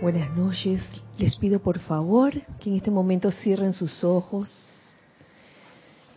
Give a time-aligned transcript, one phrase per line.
[0.00, 0.80] Buenas noches.
[1.18, 4.48] Les pido por favor que en este momento cierren sus ojos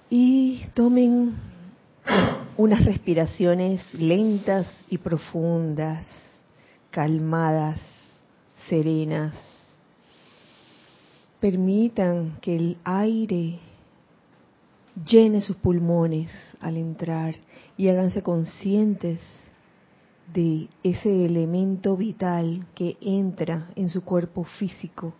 [0.07, 1.33] y tomen
[2.57, 6.07] unas respiraciones lentas y profundas,
[6.91, 7.79] calmadas,
[8.69, 9.33] serenas.
[11.39, 13.57] Permitan que el aire
[15.07, 17.33] llene sus pulmones al entrar
[17.77, 19.21] y háganse conscientes
[20.33, 25.13] de ese elemento vital que entra en su cuerpo físico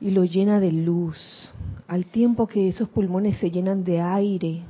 [0.00, 1.50] y lo llena de luz.
[1.88, 4.62] Al tiempo que esos pulmones se llenan de aire,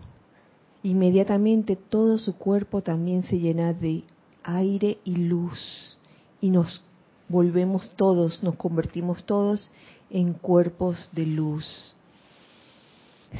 [0.82, 4.04] inmediatamente todo su cuerpo también se llena de
[4.42, 5.98] aire y luz
[6.40, 6.82] y nos
[7.28, 9.70] volvemos todos, nos convertimos todos
[10.10, 11.94] en cuerpos de luz.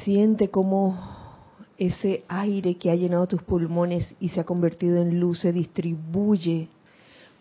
[0.05, 1.20] Siente cómo
[1.81, 6.69] ese aire que ha llenado tus pulmones y se ha convertido en luz se distribuye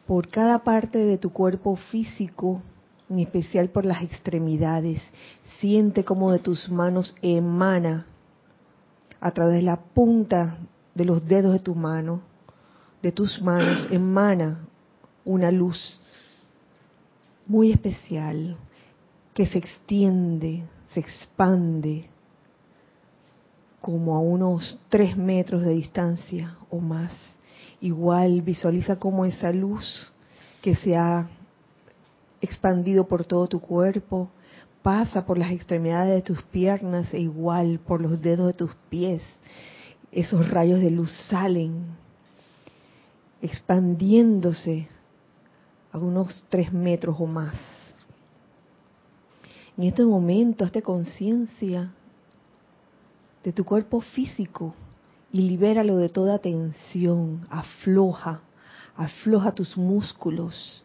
[0.07, 2.61] por cada parte de tu cuerpo físico,
[3.09, 5.01] en especial por las extremidades.
[5.59, 8.07] Siente como de tus manos emana
[9.19, 10.57] a través de la punta
[10.95, 12.21] de los dedos de tu mano,
[13.03, 14.65] de tus manos emana
[15.25, 15.99] una luz
[17.45, 18.55] muy especial
[19.33, 22.09] que se extiende, se expande
[23.81, 27.11] como a unos tres metros de distancia o más.
[27.81, 30.11] Igual visualiza cómo esa luz
[30.61, 31.29] que se ha
[32.41, 34.29] expandido por todo tu cuerpo
[34.81, 39.21] pasa por las extremidades de tus piernas e igual por los dedos de tus pies.
[40.11, 41.97] Esos rayos de luz salen
[43.41, 44.89] expandiéndose
[45.91, 47.55] a unos tres metros o más.
[49.77, 51.93] En este momento, hazte conciencia
[53.43, 54.73] de tu cuerpo físico
[55.31, 58.41] y libéralo de toda tensión, afloja,
[58.95, 60.83] afloja tus músculos,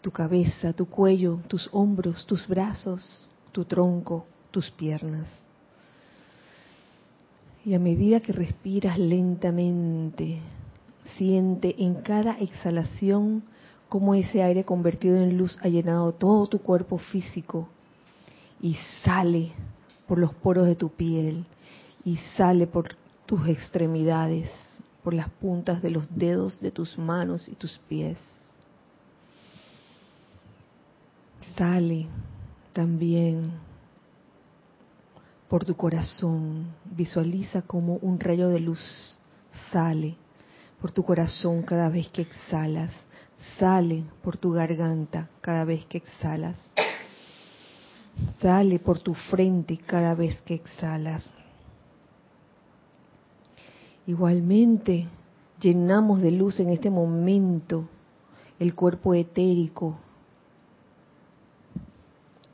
[0.00, 5.30] tu cabeza, tu cuello, tus hombros, tus brazos, tu tronco, tus piernas.
[7.64, 10.38] Y a medida que respiras lentamente,
[11.18, 13.42] siente en cada exhalación
[13.90, 17.68] cómo ese aire convertido en luz ha llenado todo tu cuerpo físico
[18.62, 19.52] y sale
[20.10, 21.44] por los poros de tu piel
[22.04, 24.50] y sale por tus extremidades,
[25.04, 28.18] por las puntas de los dedos de tus manos y tus pies.
[31.56, 32.08] Sale
[32.72, 33.52] también
[35.48, 36.74] por tu corazón.
[36.86, 39.16] Visualiza como un rayo de luz
[39.70, 40.16] sale
[40.80, 42.90] por tu corazón cada vez que exhalas.
[43.60, 46.58] Sale por tu garganta cada vez que exhalas.
[48.40, 51.32] Sale por tu frente cada vez que exhalas.
[54.06, 55.06] Igualmente,
[55.60, 57.88] llenamos de luz en este momento
[58.58, 59.98] el cuerpo etérico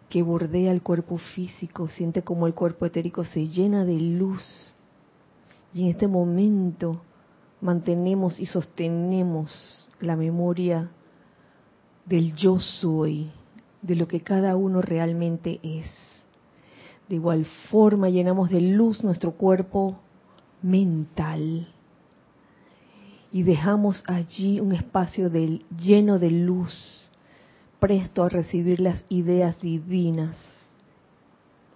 [0.08, 1.88] que bordea el cuerpo físico.
[1.88, 4.74] Siente como el cuerpo etérico se llena de luz.
[5.74, 7.02] Y en este momento
[7.60, 10.90] mantenemos y sostenemos la memoria
[12.04, 13.30] del yo soy,
[13.86, 15.86] de lo que cada uno realmente es.
[17.08, 19.98] De igual forma llenamos de luz nuestro cuerpo
[20.62, 21.68] mental
[23.32, 27.10] y dejamos allí un espacio lleno de luz,
[27.78, 30.36] presto a recibir las ideas divinas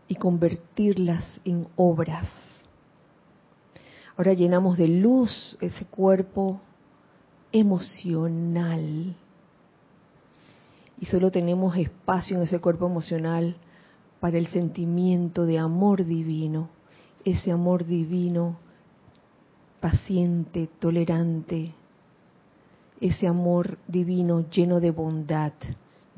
[0.08, 2.28] y convertirlas en obras.
[4.16, 6.60] Ahora llenamos de luz ese cuerpo
[7.52, 9.14] emocional
[11.00, 13.56] y solo tenemos espacio en ese cuerpo emocional
[14.20, 16.68] para el sentimiento de amor divino,
[17.24, 18.58] ese amor divino
[19.80, 21.72] paciente, tolerante,
[23.00, 25.54] ese amor divino lleno de bondad,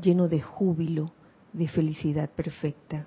[0.00, 1.12] lleno de júbilo,
[1.53, 3.06] de felicidad perfecta.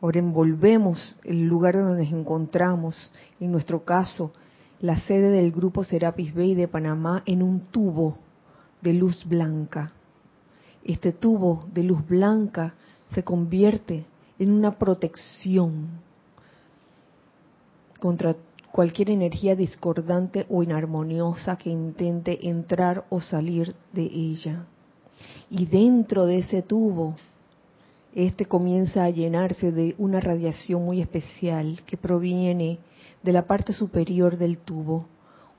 [0.00, 4.32] Ahora envolvemos el lugar donde nos encontramos, en nuestro caso,
[4.78, 8.18] la sede del grupo Serapis Bay de Panamá, en un tubo
[8.82, 9.92] de luz blanca
[10.84, 12.74] este tubo de luz blanca
[13.12, 14.04] se convierte
[14.38, 15.88] en una protección
[18.00, 18.36] contra
[18.70, 24.66] cualquier energía discordante o inarmoniosa que intente entrar o salir de ella.
[25.48, 27.14] Y dentro de ese tubo,
[28.14, 32.78] este comienza a llenarse de una radiación muy especial que proviene
[33.22, 35.06] de la parte superior del tubo,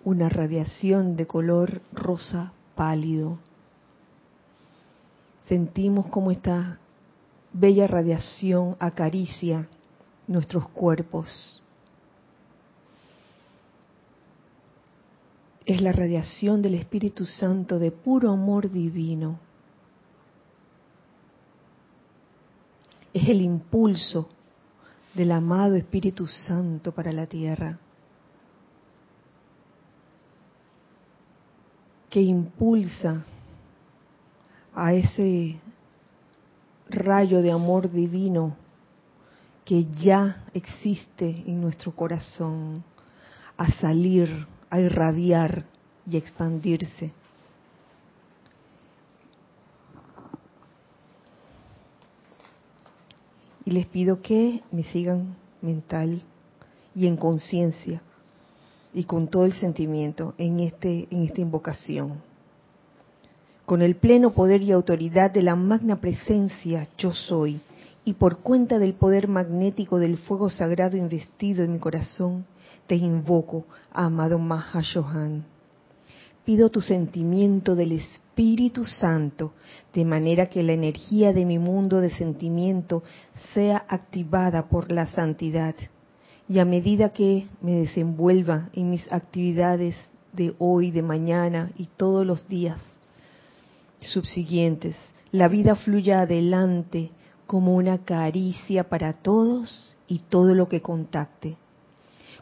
[0.04, 3.40] una radiación de color rosa pálido
[5.48, 6.80] sentimos cómo esta
[7.54, 9.68] bella radiación acaricia
[10.28, 11.62] nuestros cuerpos.
[15.66, 19.40] es la radiación del Espíritu Santo de puro amor divino.
[23.12, 24.30] Es el impulso
[25.16, 27.80] del amado Espíritu Santo para la tierra.
[32.08, 33.26] que impulsa
[34.76, 35.56] a ese
[36.90, 38.56] rayo de amor divino
[39.64, 42.84] que ya existe en nuestro corazón
[43.58, 45.66] a salir, a irradiar
[46.06, 47.12] y expandirse.
[53.66, 56.22] Y les pido que me sigan mental
[56.94, 58.02] y en conciencia
[58.94, 62.22] y con todo el sentimiento en, este, en esta invocación.
[63.66, 67.60] Con el pleno poder y autoridad de la magna presencia yo soy,
[68.04, 72.46] y por cuenta del poder magnético del fuego sagrado investido en mi corazón,
[72.86, 75.46] te invoco, amado Mahashohan.
[76.46, 79.54] Pido tu sentimiento del Espíritu Santo,
[79.96, 83.02] de manera que la energía de mi mundo de sentimiento
[83.56, 85.74] sea activada por la santidad
[86.48, 89.96] y a medida que me desenvuelva en mis actividades
[90.34, 92.95] de hoy, de mañana y todos los días
[94.00, 94.96] subsiguientes,
[95.32, 97.12] la vida fluya adelante
[97.48, 101.58] como una caricia para todos y todo lo que contacte.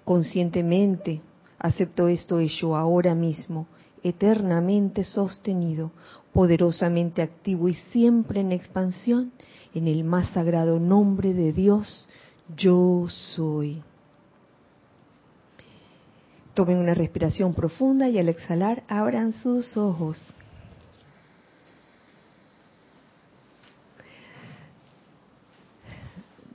[0.05, 1.21] Conscientemente
[1.59, 3.67] acepto esto hecho ahora mismo,
[4.03, 5.91] eternamente sostenido,
[6.33, 9.31] poderosamente activo y siempre en expansión,
[9.73, 12.09] en el más sagrado nombre de Dios,
[12.55, 13.81] yo soy.
[16.53, 20.35] Tomen una respiración profunda y al exhalar abran sus ojos.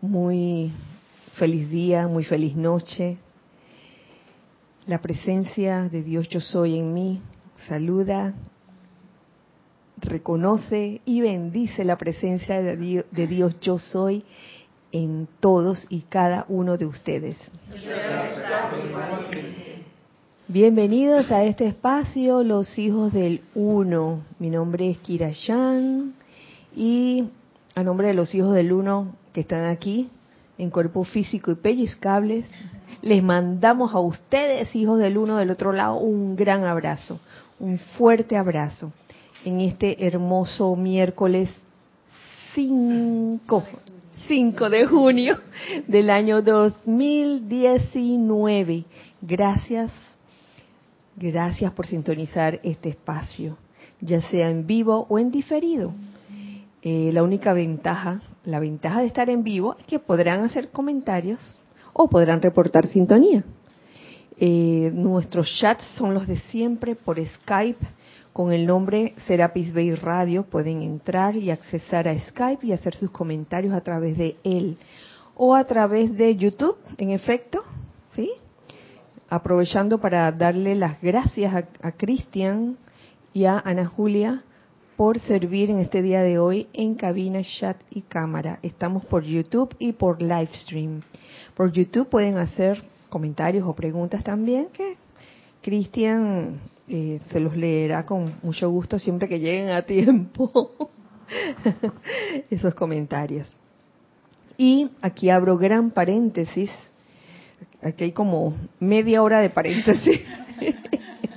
[0.00, 0.70] Muy
[1.34, 3.18] feliz día, muy feliz noche.
[4.86, 7.20] La presencia de Dios yo soy en mí
[7.66, 8.32] saluda,
[10.00, 14.22] reconoce y bendice la presencia de Dios yo soy
[14.92, 17.36] en todos y cada uno de ustedes.
[20.46, 24.22] Bienvenidos a este espacio, los hijos del Uno.
[24.38, 25.32] Mi nombre es Kira
[26.76, 27.28] y
[27.74, 30.10] a nombre de los hijos del Uno que están aquí
[30.58, 32.44] en cuerpo físico y pellizcables,
[33.02, 37.20] les mandamos a ustedes, hijos del Uno del otro lado, un gran abrazo,
[37.60, 38.90] un fuerte abrazo
[39.44, 41.50] en este hermoso miércoles
[42.56, 43.62] 5,
[44.26, 45.38] 5 de junio
[45.86, 48.84] del año 2019.
[49.22, 49.92] Gracias
[51.14, 53.56] Gracias por sintonizar este espacio,
[54.00, 55.92] ya sea en vivo o en diferido.
[56.80, 61.40] Eh, la única ventaja, la ventaja de estar en vivo es que podrán hacer comentarios
[61.92, 63.44] o podrán reportar sintonía.
[64.38, 67.84] Eh, nuestros chats son los de siempre por Skype
[68.32, 70.44] con el nombre Serapis Bay Radio.
[70.44, 74.78] Pueden entrar y accesar a Skype y hacer sus comentarios a través de él
[75.36, 77.62] o a través de YouTube, en efecto,
[78.14, 78.30] ¿sí?
[79.28, 82.78] aprovechando para darle las gracias a, Cristian
[83.34, 84.42] y a Ana Julia
[84.98, 88.58] por servir en este día de hoy en cabina, chat y cámara.
[88.64, 91.02] Estamos por YouTube y por Livestream.
[91.54, 94.96] Por YouTube pueden hacer comentarios o preguntas también que
[95.62, 96.58] Cristian
[96.88, 100.72] eh, se los leerá con mucho gusto siempre que lleguen a tiempo
[102.50, 103.54] esos comentarios.
[104.56, 106.72] Y aquí abro gran paréntesis
[107.82, 110.20] aquí hay como media hora de paréntesis,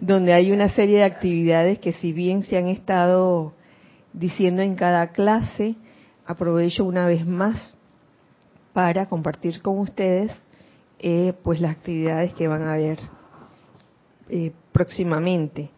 [0.00, 3.52] donde hay una serie de actividades que si bien se han estado
[4.12, 5.76] diciendo en cada clase,
[6.26, 7.76] aprovecho una vez más
[8.72, 10.32] para compartir con ustedes
[10.98, 12.98] eh, pues las actividades que van a haber
[14.28, 15.70] eh, próximamente.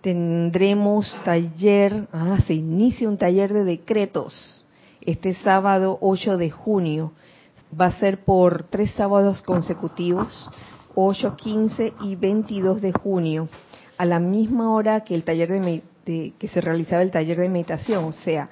[0.00, 4.64] Tendremos taller, ah, se inicia un taller de decretos
[5.04, 7.12] este sábado 8 de junio
[7.78, 10.50] va a ser por tres sábados consecutivos,
[10.94, 13.48] 8, 15 y 22 de junio,
[13.98, 15.50] a la misma hora que el taller
[16.04, 18.48] de, que se realizaba el taller de meditación, o sea,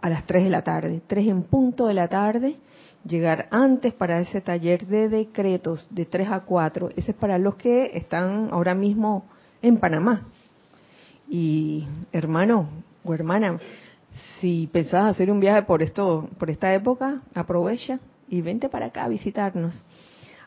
[0.00, 2.56] a las 3 de la tarde, 3 en punto de la tarde,
[3.04, 6.90] llegar antes para ese taller de decretos de 3 a 4.
[6.96, 9.24] Ese es para los que están ahora mismo
[9.62, 10.26] en Panamá.
[11.28, 12.68] Y hermano
[13.04, 13.58] o hermana,
[14.40, 19.04] si pensabas hacer un viaje por esto, por esta época, aprovecha, y vente para acá
[19.04, 19.84] a visitarnos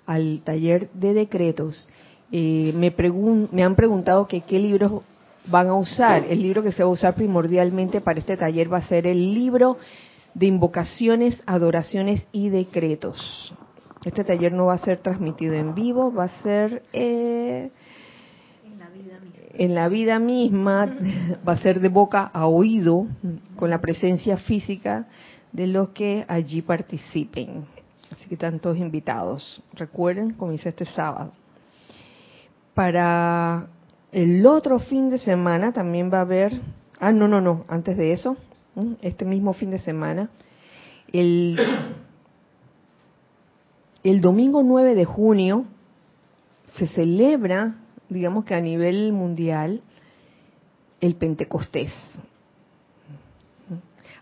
[0.06, 1.88] al taller de decretos.
[2.32, 2.94] Eh, me,
[3.52, 5.04] me han preguntado que qué libros
[5.48, 6.26] van a usar.
[6.30, 9.34] El libro que se va a usar primordialmente para este taller va a ser el
[9.34, 9.78] libro
[10.34, 13.54] de invocaciones, adoraciones y decretos.
[14.04, 17.72] Este taller no va a ser transmitido en vivo, va a ser eh,
[19.54, 20.86] en la vida misma
[21.48, 23.08] va a ser de boca a oído
[23.56, 25.08] con la presencia física
[25.52, 27.66] de los que allí participen.
[28.24, 29.62] Así que están todos invitados.
[29.74, 31.34] Recuerden, comienza este sábado.
[32.74, 33.68] Para
[34.14, 36.54] el otro fin de semana también va a haber,
[37.02, 38.38] ah, no, no, no, antes de eso,
[39.02, 40.30] este mismo fin de semana,
[41.12, 41.60] el,
[44.06, 45.66] el domingo 9 de junio
[46.78, 47.76] se celebra,
[48.08, 49.82] digamos que a nivel mundial,
[51.02, 51.92] el Pentecostés.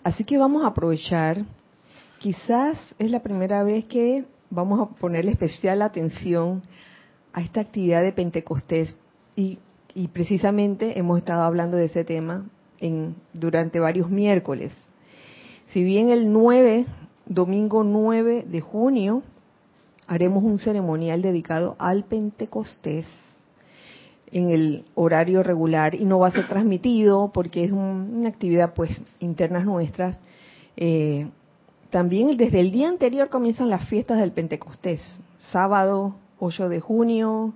[0.03, 1.45] Así que vamos a aprovechar,
[2.21, 6.61] quizás es la primera vez que vamos a ponerle especial atención
[7.33, 8.95] a esta actividad de Pentecostés
[9.35, 9.57] y,
[10.13, 12.45] precisamente hemos estado hablando de ese tema
[12.79, 14.71] en, durante varios miércoles.
[15.67, 16.85] Si bien el 9,
[17.25, 19.23] domingo 9 de junio,
[20.05, 23.07] haremos un ceremonial dedicado al Pentecostés
[24.31, 29.01] en el horario regular y no va a ser transmitido porque es una actividad pues
[29.19, 30.21] internas nuestras.
[30.77, 31.27] Eh,
[31.91, 35.01] también desde el día anterior comienzan las fiestas del Pentecostés,
[35.51, 37.53] sábado 8 de junio,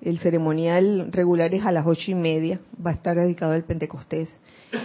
[0.00, 4.28] el ceremonial regular es a las ocho y media, va a estar dedicado al Pentecostés.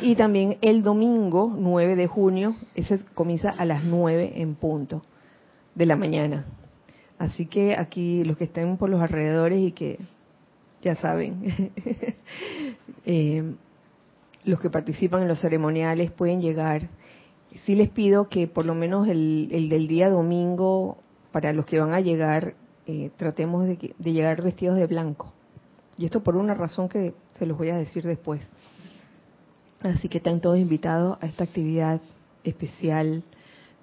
[0.02, 5.04] Y también el domingo 9 de junio, ese comienza a las 9 en punto
[5.76, 6.46] de la mañana.
[7.18, 10.00] Así que aquí los que estén por los alrededores y que
[10.82, 11.72] ya saben,
[13.06, 13.54] eh,
[14.44, 16.90] los que participan en los ceremoniales pueden llegar.
[17.66, 20.98] Sí les pido que por lo menos el, el del día domingo,
[21.32, 22.56] para los que van a llegar,
[22.88, 25.34] eh, tratemos de, de, llegar vestidos de blanco.
[25.98, 28.42] Y esto por una razón que se los voy a decir después.
[29.82, 32.02] Así que están todos invitados a esta actividad
[32.44, 33.24] especial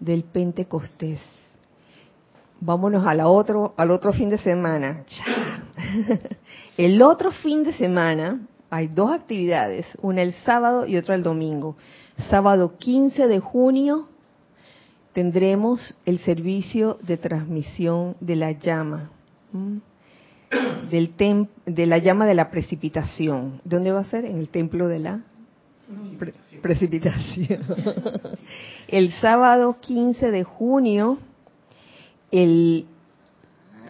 [0.01, 1.21] del Pentecostés.
[2.61, 5.05] Vámonos a la otro, al otro fin de semana.
[6.77, 11.77] El otro fin de semana hay dos actividades, una el sábado y otra el domingo.
[12.27, 14.09] Sábado 15 de junio
[15.13, 19.11] tendremos el servicio de transmisión de la llama,
[20.91, 21.15] del
[21.65, 23.61] de la llama de la precipitación.
[23.65, 24.25] ¿Dónde va a ser?
[24.25, 25.21] En el templo de la
[26.61, 27.63] precipitación.
[28.89, 31.19] el sábado 15 de junio,
[32.31, 32.87] el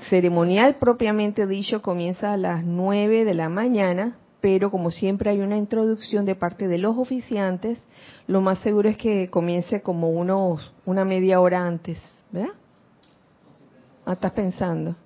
[0.09, 5.57] ceremonial propiamente dicho comienza a las 9 de la mañana pero como siempre hay una
[5.57, 7.85] introducción de parte de los oficiantes,
[8.27, 12.55] lo más seguro es que comience como unos una media hora antes, ¿verdad?
[14.07, 14.97] Ah, estás pensando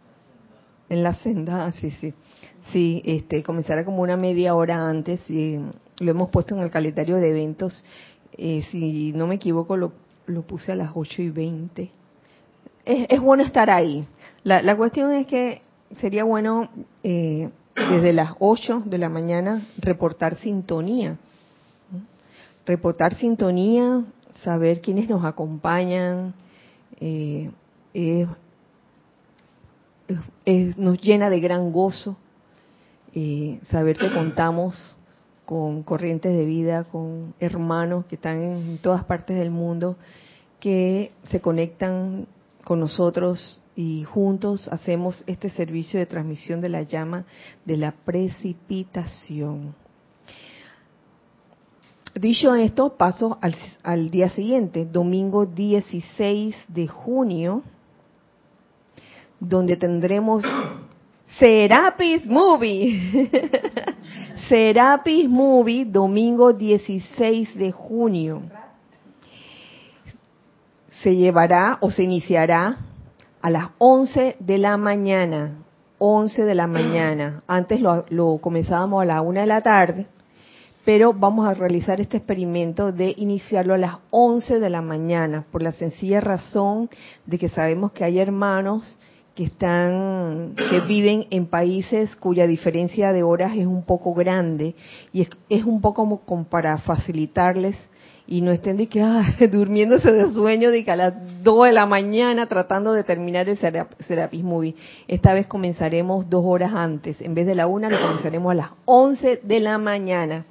[0.88, 2.12] en la senda, ah, sí, sí,
[2.70, 5.56] sí, este, comenzará como una media hora antes y
[5.98, 7.82] lo hemos puesto en el calendario de eventos.
[8.36, 9.92] Eh, si no me equivoco, lo,
[10.26, 11.90] lo puse a las 8 y 20.
[12.84, 14.06] Es, es bueno estar ahí.
[14.44, 15.62] La, la cuestión es que
[15.92, 16.68] sería bueno
[17.02, 21.16] eh, desde las 8 de la mañana reportar sintonía.
[22.66, 24.04] Reportar sintonía,
[24.42, 26.34] saber quiénes nos acompañan,
[27.00, 27.50] eh,
[30.76, 32.16] nos llena de gran gozo
[33.14, 34.96] eh, saber que contamos
[35.44, 39.96] con corrientes de vida, con hermanos que están en todas partes del mundo,
[40.60, 42.26] que se conectan
[42.64, 47.24] con nosotros y juntos hacemos este servicio de transmisión de la llama
[47.64, 49.74] de la precipitación.
[52.14, 53.38] Dicho esto, paso
[53.82, 57.62] al, día siguiente, domingo 16 de junio,
[59.40, 60.44] donde tendremos
[61.38, 63.30] Serapis Movie.
[64.48, 68.42] Serapis Movie, domingo 16 de junio.
[71.02, 72.76] Se llevará o se iniciará
[73.42, 75.58] a las 11 de la mañana.
[75.98, 77.42] 11 de la mañana.
[77.48, 80.06] Antes lo, comenzábamos a la 1 de la tarde,
[80.84, 85.62] pero vamos a realizar este experimento de iniciarlo a las 11 de la mañana, por
[85.62, 86.88] la sencilla razón
[87.26, 88.98] de que sabemos que hay hermanos
[89.34, 94.74] que están que viven en países cuya diferencia de horas es un poco grande
[95.10, 97.74] y es, es un poco como para facilitarles
[98.26, 101.72] y no estén de que, ah, durmiéndose de sueño de que a las 2 de
[101.72, 104.74] la mañana tratando de terminar el Serapis Movie.
[105.08, 107.20] Esta vez comenzaremos dos horas antes.
[107.20, 110.46] En vez de la una, lo comenzaremos a las 11 de la mañana.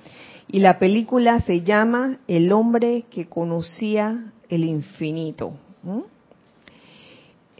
[0.47, 5.53] Y la película se llama El hombre que conocía el infinito.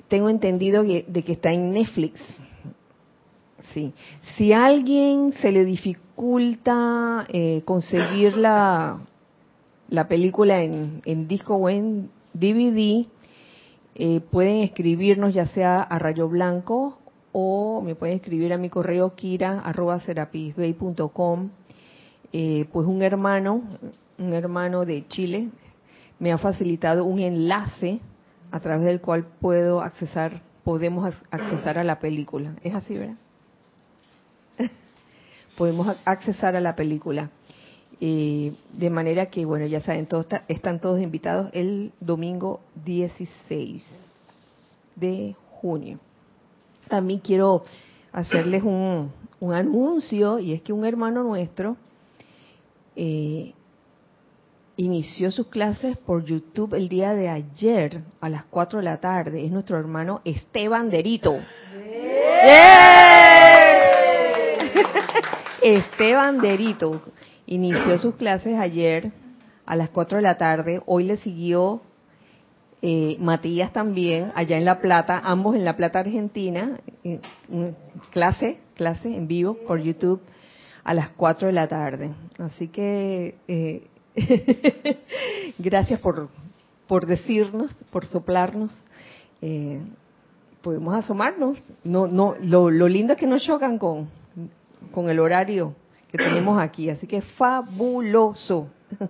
[0.09, 2.19] Tengo entendido de que está en Netflix.
[3.73, 3.93] Sí.
[4.35, 8.99] Si a alguien se le dificulta eh, conseguir la,
[9.91, 13.05] la película en, disco o en DVD,
[13.93, 16.97] eh, pueden escribirnos ya sea a Rayo Blanco
[17.33, 19.49] o me pueden escribir a mi correo kira.com.
[22.33, 23.63] Eh, pues un hermano,
[24.17, 25.49] un hermano de Chile,
[26.19, 27.99] me ha facilitado un enlace
[28.49, 32.55] a través del cual puedo accesar, podemos accesar a la película.
[32.63, 33.17] ¿Es así, verdad?
[35.57, 37.29] podemos accesar a la película.
[38.03, 43.83] Eh, de manera que, bueno, ya saben, todos están todos invitados el domingo 16
[44.95, 45.99] de junio.
[46.87, 47.63] También quiero
[48.11, 49.11] hacerles un,
[49.53, 51.77] anuncio y es que un hermano nuestro
[52.95, 53.53] eh,
[54.77, 59.45] inició sus clases por YouTube el día de ayer a las 4 de la tarde.
[59.45, 61.35] Es nuestro hermano Esteban Derito.
[65.61, 66.99] Esteban Derito
[67.51, 69.11] inició sus clases ayer
[69.65, 70.81] a las 4 de la tarde.
[70.85, 71.81] Hoy le siguió
[72.81, 76.79] eh, Matías también, allá en La Plata, ambos en La Plata, Argentina,
[78.09, 80.21] clase, clase en vivo por YouTube
[80.85, 82.11] a las 4 de la tarde.
[82.39, 83.83] Así que eh,
[85.59, 86.29] gracias por,
[86.87, 88.71] por decirnos, por soplarnos.
[89.41, 89.81] Eh,
[90.61, 91.61] podemos asomarnos.
[91.83, 94.09] No, no, lo, lo lindo es que no chocan con,
[94.93, 95.75] con el horario
[96.11, 96.89] que tenemos aquí.
[96.89, 98.67] Así que fabuloso.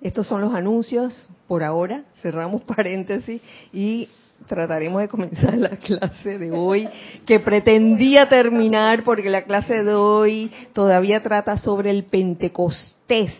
[0.00, 2.04] Estos son los anuncios por ahora.
[2.16, 3.40] Cerramos paréntesis
[3.72, 4.08] y
[4.46, 6.88] trataremos de comenzar la clase de hoy,
[7.24, 13.34] que pretendía terminar porque la clase de hoy todavía trata sobre el Pentecostés.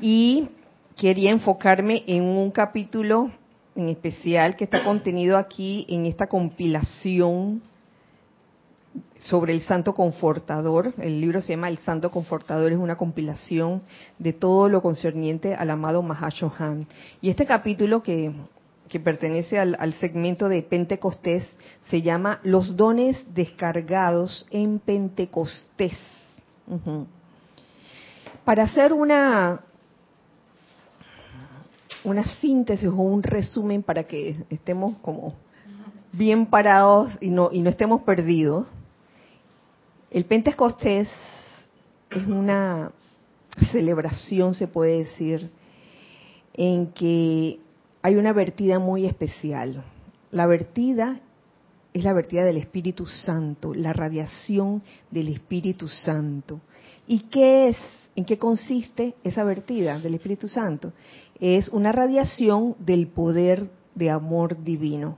[0.00, 0.48] Y
[0.96, 3.30] quería enfocarme en un capítulo
[3.76, 7.62] en especial que está contenido aquí en esta compilación
[9.18, 10.94] sobre el Santo Confortador.
[10.98, 13.82] El libro se llama El Santo Confortador, es una compilación
[14.18, 16.86] de todo lo concerniente al amado Mahashohan.
[17.20, 18.32] Y este capítulo que,
[18.88, 21.44] que pertenece al, segmento de Pentecostés
[21.88, 25.96] se llama Los dones descargados en Pentecostés.
[28.44, 29.60] Para hacer una,
[32.04, 35.34] una síntesis o un resumen para que estemos como
[36.12, 38.66] bien parados y no, y no estemos perdidos,
[40.14, 41.08] el Pentecostés
[42.08, 42.92] es una
[43.72, 45.50] celebración, se puede decir,
[46.52, 47.58] en que
[48.00, 49.82] hay una vertida muy especial.
[50.30, 51.18] La vertida
[51.92, 56.60] es la vertida del Espíritu Santo, la radiación del Espíritu Santo.
[57.08, 57.76] ¿Y qué es?
[58.14, 60.92] ¿En qué consiste esa vertida del Espíritu Santo?
[61.40, 65.16] Es una radiación del poder de amor divino.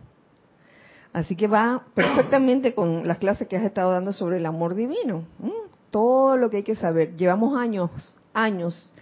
[1.16, 5.24] Así que va perfectamente con las clases que has estado dando sobre el amor divino.
[5.90, 7.16] Todo lo que hay que saber.
[7.16, 7.90] Llevamos años,
[8.34, 8.92] años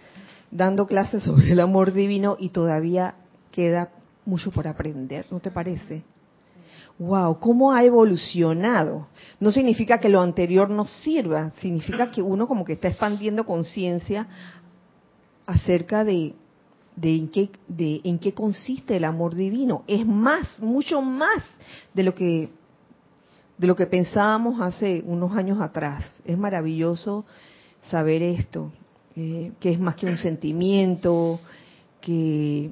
[0.49, 3.15] dando clases sobre el amor divino y todavía
[3.51, 3.89] queda
[4.25, 6.03] mucho por aprender, ¿no te parece?
[6.99, 9.07] Wow, cómo ha evolucionado.
[9.41, 14.25] No significa que lo anterior no sirva, significa que uno como que está expandiendo conciencia
[15.45, 16.33] acerca de
[16.95, 19.83] de en qué, de en qué consiste el amor divino.
[19.87, 21.43] Es más, mucho más
[21.93, 22.49] de lo que
[23.57, 26.03] de lo que pensábamos hace unos años atrás.
[26.25, 27.25] Es maravilloso
[27.89, 28.71] saber esto,
[29.15, 31.39] eh, que es más que un sentimiento,
[32.01, 32.71] que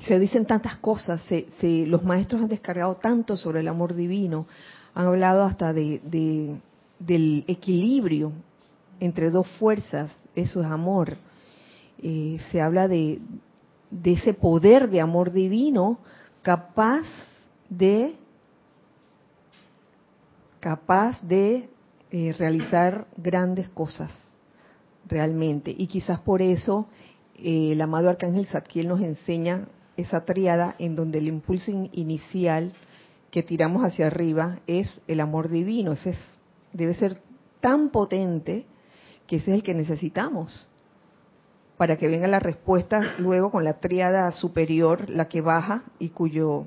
[0.00, 1.46] se dicen tantas cosas, se,
[1.86, 4.46] los maestros han descargado tanto sobre el amor divino,
[4.94, 6.00] han hablado hasta de,
[6.98, 8.32] del equilibrio
[9.00, 11.16] entre dos fuerzas, eso es amor
[12.06, 13.18] eh, se habla de,
[13.90, 16.00] de ese poder de amor divino
[16.42, 17.06] capaz
[17.70, 18.14] de
[20.60, 21.70] capaz de
[22.10, 24.12] eh, realizar grandes cosas
[25.06, 25.74] realmente.
[25.76, 26.88] Y quizás por eso
[27.36, 32.72] eh, el amado arcángel Zadkiel nos enseña esa triada en donde el impulso inicial
[33.30, 35.92] que tiramos hacia arriba es el amor divino.
[35.92, 36.18] Ese es,
[36.74, 37.18] debe ser
[37.60, 38.66] tan potente
[39.26, 40.68] que ese es el que necesitamos
[41.76, 46.66] para que venga la respuesta luego con la tríada superior, la que baja y cuyo,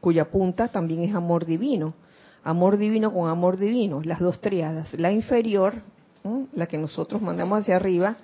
[0.00, 1.94] cuya punta también es amor divino.
[2.44, 4.92] Amor divino con amor divino, las dos triadas.
[4.94, 5.74] La inferior,
[6.54, 8.16] la que nosotros mandamos hacia arriba,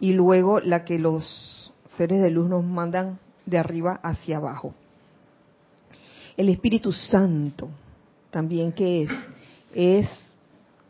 [0.00, 4.74] y luego la que los seres de luz nos mandan de arriba hacia abajo.
[6.36, 7.68] El Espíritu Santo,
[8.30, 9.10] también que es,
[9.72, 10.10] es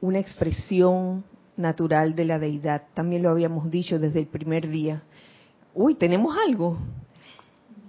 [0.00, 1.22] una expresión
[1.56, 2.82] natural de la deidad.
[2.94, 5.02] También lo habíamos dicho desde el primer día.
[5.74, 6.78] Uy, tenemos algo.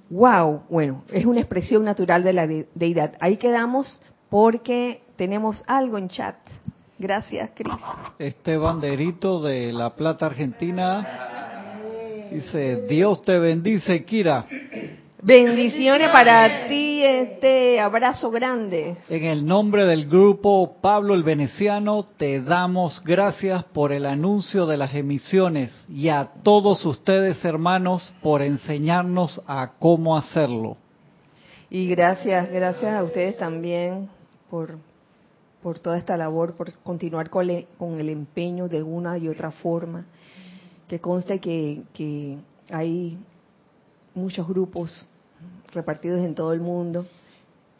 [0.09, 3.13] Wow, bueno, es una expresión natural de la deidad.
[3.19, 6.35] Ahí quedamos porque tenemos algo en chat.
[6.97, 7.73] Gracias, Cris.
[8.19, 11.05] Este banderito de La Plata, Argentina,
[12.31, 14.45] dice, Dios te bendice, Kira.
[15.25, 18.95] Bendiciones para ti, este abrazo grande.
[19.09, 24.77] En el nombre del grupo Pablo el Veneciano, te damos gracias por el anuncio de
[24.77, 30.77] las emisiones y a todos ustedes, hermanos, por enseñarnos a cómo hacerlo.
[31.71, 34.07] Y gracias, gracias a ustedes también
[34.51, 34.77] por,
[35.63, 37.47] por toda esta labor, por continuar con,
[37.79, 40.05] con el empeño de una y otra forma.
[40.87, 42.37] Que conste que, que
[42.69, 43.17] hay
[44.13, 45.07] muchos grupos
[45.73, 47.05] repartidos en todo el mundo.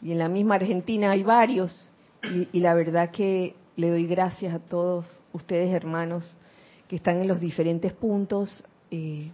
[0.02, 1.92] Y en la misma Argentina hay varios.
[2.52, 6.36] Y, la verdad que le doy gracias a todos ustedes hermanos
[6.88, 9.30] que están en los diferentes puntos eh,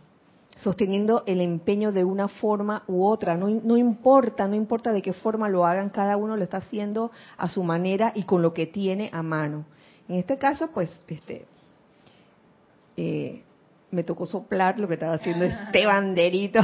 [0.56, 3.36] sosteniendo el empeño de una forma u otra.
[3.36, 7.10] No, no importa no importa de qué forma lo hagan cada uno lo está haciendo
[7.36, 9.64] a su manera y con lo que tiene a mano.
[10.08, 11.46] En este caso pues este
[12.96, 13.42] eh,
[13.90, 16.60] me tocó soplar lo que estaba haciendo este banderito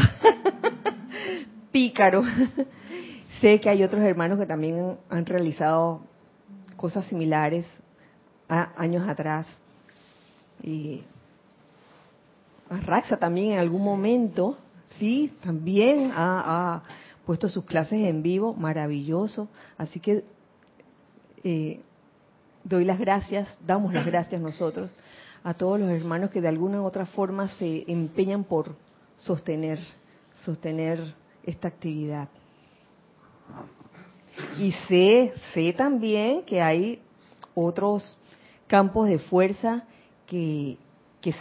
[1.70, 2.22] pícaro.
[3.40, 6.00] sé que hay otros hermanos que también han realizado
[6.76, 7.66] cosas similares
[8.48, 9.46] años atrás.
[10.62, 11.02] Y
[12.70, 14.56] Raxa también en algún momento,
[14.98, 16.82] sí, también ha,
[17.24, 19.48] puesto sus clases en vivo, maravilloso.
[19.76, 20.24] Así que
[21.44, 21.80] eh,
[22.64, 24.90] doy las gracias, damos las gracias nosotros
[25.44, 28.76] a todos los hermanos que de alguna u otra forma se empeñan por
[29.16, 29.78] sostener,
[30.36, 31.00] sostener
[31.44, 32.28] esta actividad.
[34.58, 37.00] Y sé, sé también que hay
[37.54, 38.16] otros
[38.66, 39.84] campos de fuerza
[40.26, 40.76] que,
[41.20, 41.34] que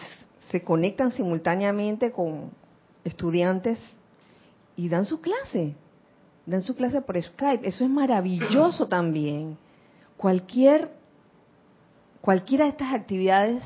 [0.49, 2.51] se conectan simultáneamente con
[3.03, 3.79] estudiantes
[4.75, 5.75] y dan su clase,
[6.45, 7.67] dan su clase por Skype.
[7.67, 9.57] Eso es maravilloso también.
[10.15, 10.91] Cualquier,
[12.21, 13.63] cualquiera de estas actividades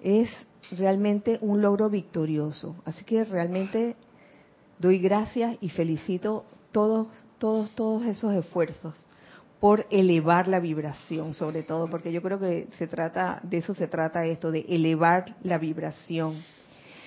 [0.00, 0.30] es
[0.70, 2.76] realmente un logro victorioso.
[2.84, 3.96] Así que realmente
[4.80, 7.06] doy gracias y felicito todos,
[7.38, 9.06] todos, todos esos esfuerzos
[9.60, 13.86] por elevar la vibración, sobre todo, porque yo creo que se trata, de eso se
[13.86, 16.42] trata esto, de elevar la vibración.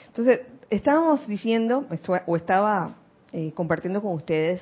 [0.07, 1.87] Entonces, estábamos diciendo,
[2.27, 2.95] o estaba
[3.31, 4.61] eh, compartiendo con ustedes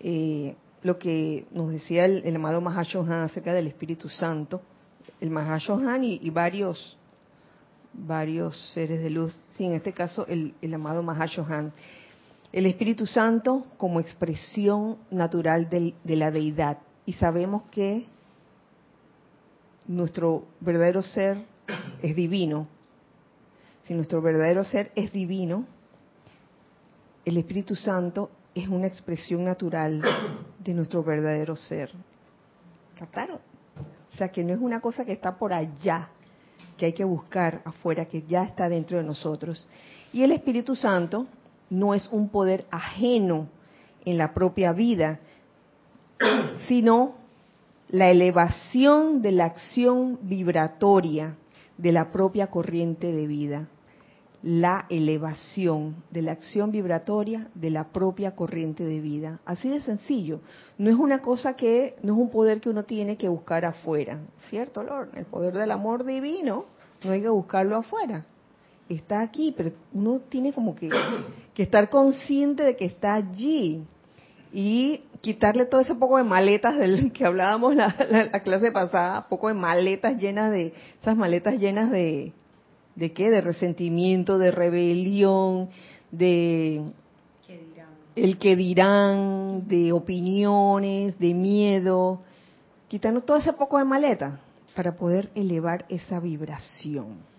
[0.00, 4.60] eh, lo que nos decía el, amado Mahashohan acerca del Espíritu Santo,
[5.18, 6.98] el Mahashohan y, y varios
[7.98, 11.72] varios seres de luz, sí, en este caso el, el amado Mahashohan
[12.52, 16.78] el Espíritu Santo como expresión natural de, la deidad.
[17.04, 18.06] Y sabemos que
[19.86, 21.44] nuestro verdadero ser
[22.02, 22.68] es divino.
[23.84, 25.66] Si nuestro verdadero ser es divino,
[27.24, 30.02] el Espíritu Santo es una expresión natural
[30.58, 31.90] de nuestro verdadero ser.
[32.98, 33.38] ¿Captaron?
[34.12, 36.08] O sea, que no es una cosa que está por allá,
[36.78, 39.68] que hay que buscar afuera, que ya está dentro de nosotros.
[40.12, 41.26] Y el Espíritu Santo
[41.70, 43.48] no es un poder ajeno
[44.04, 45.18] en la propia vida,
[46.68, 47.14] sino
[47.88, 51.36] la elevación de la acción vibratoria
[51.76, 53.68] de la propia corriente de vida.
[54.42, 59.40] La elevación de la acción vibratoria de la propia corriente de vida.
[59.44, 60.40] Así de sencillo.
[60.78, 64.20] No es una cosa que, no es un poder que uno tiene que buscar afuera.
[64.48, 65.08] ¿Cierto, Lord?
[65.16, 66.66] El poder del amor divino
[67.04, 68.24] no hay que buscarlo afuera
[68.88, 70.90] está aquí, pero uno tiene como que,
[71.56, 73.82] estar consciente de que está allí
[74.52, 79.48] y quitarle todo ese poco de maletas del que hablábamos la, la, clase pasada, poco
[79.48, 82.32] de maletas llenas de, esas maletas llenas de,
[82.94, 83.30] ¿de qué?
[83.30, 85.68] De resentimiento, de rebelión,
[86.10, 86.82] de
[88.14, 92.22] el que dirán, de opiniones, de miedo,
[92.88, 94.40] quitando todo ese poco de maleta
[94.74, 97.35] para poder elevar esa vibración.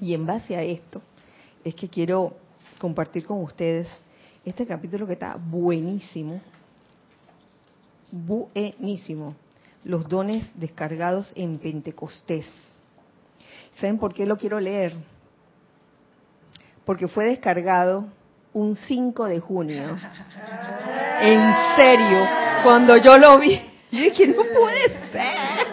[0.00, 1.02] Y en base a esto
[1.64, 2.34] es que quiero
[2.78, 3.88] compartir con ustedes
[4.44, 6.40] este capítulo que está buenísimo,
[8.10, 9.34] buenísimo,
[9.84, 12.48] los dones descargados en Pentecostés.
[13.74, 14.94] ¿Saben por qué lo quiero leer?
[16.84, 18.06] Porque fue descargado
[18.52, 19.98] un 5 de junio.
[21.20, 22.26] En serio,
[22.62, 25.66] cuando yo lo vi, yo dije, no puede ser.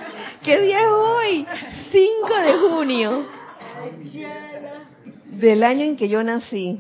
[0.44, 1.48] ¿Qué día es hoy?
[1.92, 3.35] 5 de junio
[5.26, 6.80] del año en que yo nací.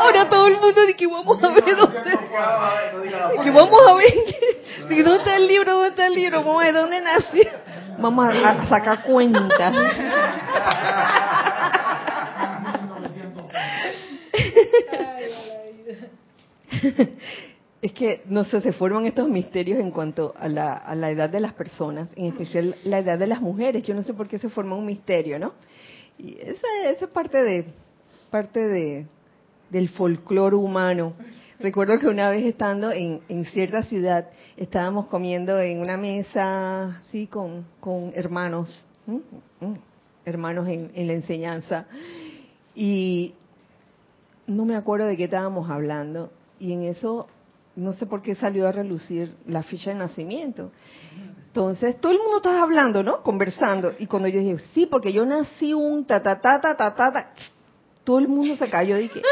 [0.00, 2.18] Ahora todo el mundo dice que vamos a ver dónde.
[3.42, 5.04] Que vamos a ver.
[5.04, 5.72] ¿Dónde está el libro?
[5.72, 6.44] ¿Dónde está el libro?
[6.44, 7.42] Vamos a ver dónde nací.
[7.98, 9.74] Vamos a, sacar cuentas.
[17.84, 21.28] Es que, no sé, se forman estos misterios en cuanto a la, a la edad
[21.28, 23.82] de las personas, en especial la edad de las mujeres.
[23.82, 25.52] Yo no sé por qué se forma un misterio, ¿no?
[26.16, 27.66] Y esa, es parte de,
[28.30, 29.06] parte de,
[29.68, 31.12] del folclore humano.
[31.60, 33.20] Recuerdo que una vez estando en,
[33.52, 38.86] cierta ciudad, estábamos comiendo en una mesa, sí, con, con hermanos,
[40.24, 41.86] hermanos en, la enseñanza,
[42.74, 43.34] y
[44.46, 47.28] no me acuerdo de qué estábamos hablando, y en eso,
[47.76, 50.70] no sé por qué salió a relucir la ficha de nacimiento.
[51.46, 53.22] Entonces, todo el mundo estaba hablando, ¿no?
[53.22, 56.94] Conversando, y cuando yo dije, sí, porque yo nací un ta ta ta ta ta
[56.94, 57.30] ta,
[58.04, 59.22] todo el mundo se cayó, dije,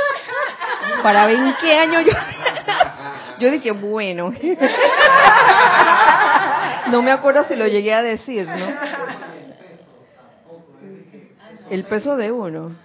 [1.03, 2.13] para ver en qué año yo...
[3.41, 4.33] Yo dije, bueno.
[6.91, 8.67] No me acuerdo si lo llegué a decir, ¿no?
[11.71, 12.77] El peso de uno.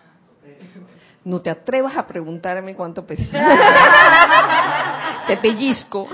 [1.28, 3.38] No te atrevas a preguntarme cuánto pesa.
[5.28, 6.08] Te pellizco.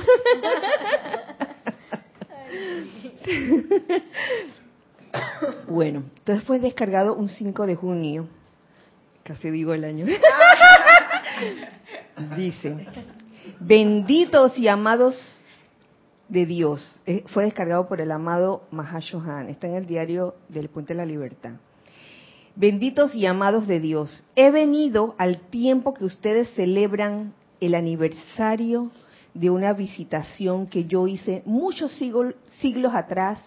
[5.67, 8.27] Bueno, entonces fue descargado un 5 de junio.
[9.21, 10.07] Casi digo el año.
[12.35, 12.87] Dice,
[13.59, 15.15] benditos y amados
[16.27, 16.99] de Dios.
[17.05, 19.49] Eh, fue descargado por el amado Mahashohan.
[19.49, 21.51] Está en el diario del Puente de la Libertad.
[22.55, 24.23] Benditos y amados de Dios.
[24.35, 28.91] He venido al tiempo que ustedes celebran el aniversario
[29.33, 33.39] de una visitación que yo hice muchos siglos, siglos atrás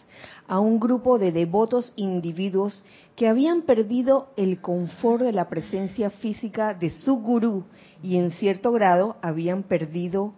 [0.48, 6.74] a un grupo de devotos individuos que habían perdido el confort de la presencia física
[6.74, 7.62] de su gurú
[8.02, 10.32] y en cierto grado habían perdido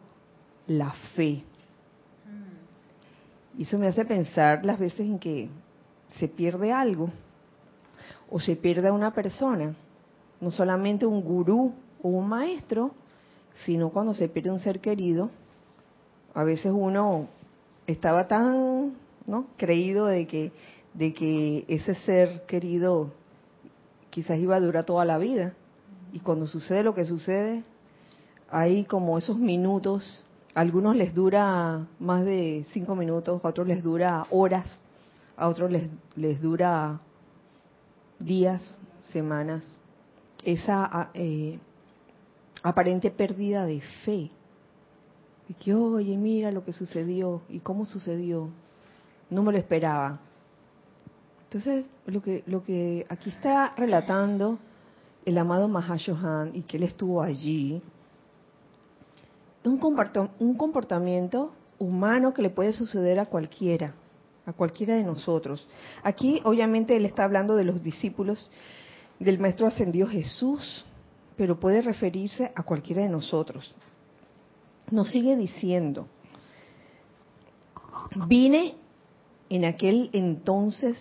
[0.66, 1.44] la fe.
[3.56, 5.48] Y eso me hace pensar las veces en que
[6.18, 7.08] se pierde algo
[8.30, 9.74] o se pierde a una persona,
[10.40, 12.92] no solamente un gurú o un maestro,
[13.64, 15.30] sino cuando se pierde un ser querido,
[16.34, 17.28] a veces uno
[17.86, 18.92] estaba tan
[19.26, 19.46] ¿no?
[19.56, 20.52] creído de que,
[20.94, 23.10] de que ese ser querido
[24.10, 25.54] quizás iba a durar toda la vida.
[26.12, 27.64] Y cuando sucede lo que sucede,
[28.50, 34.26] hay como esos minutos, algunos les dura más de cinco minutos, a otros les dura
[34.30, 34.66] horas,
[35.36, 37.00] a otros les, les dura
[38.18, 38.60] días,
[39.12, 39.62] semanas,
[40.44, 41.58] esa eh,
[42.62, 44.30] aparente pérdida de fe.
[45.48, 48.50] De que, oye, mira lo que sucedió y cómo sucedió.
[49.30, 50.20] No me lo esperaba.
[51.44, 54.58] Entonces, lo que, lo que aquí está relatando
[55.24, 57.82] el amado Mahashohan y que él estuvo allí,
[59.64, 63.94] un comportamiento humano que le puede suceder a cualquiera,
[64.48, 65.68] a cualquiera de nosotros.
[66.02, 68.50] Aquí, obviamente, él está hablando de los discípulos
[69.18, 70.86] del Maestro Ascendido Jesús,
[71.36, 73.74] pero puede referirse a cualquiera de nosotros.
[74.90, 76.08] Nos sigue diciendo,
[78.26, 78.76] vine
[79.50, 80.98] en aquel entonces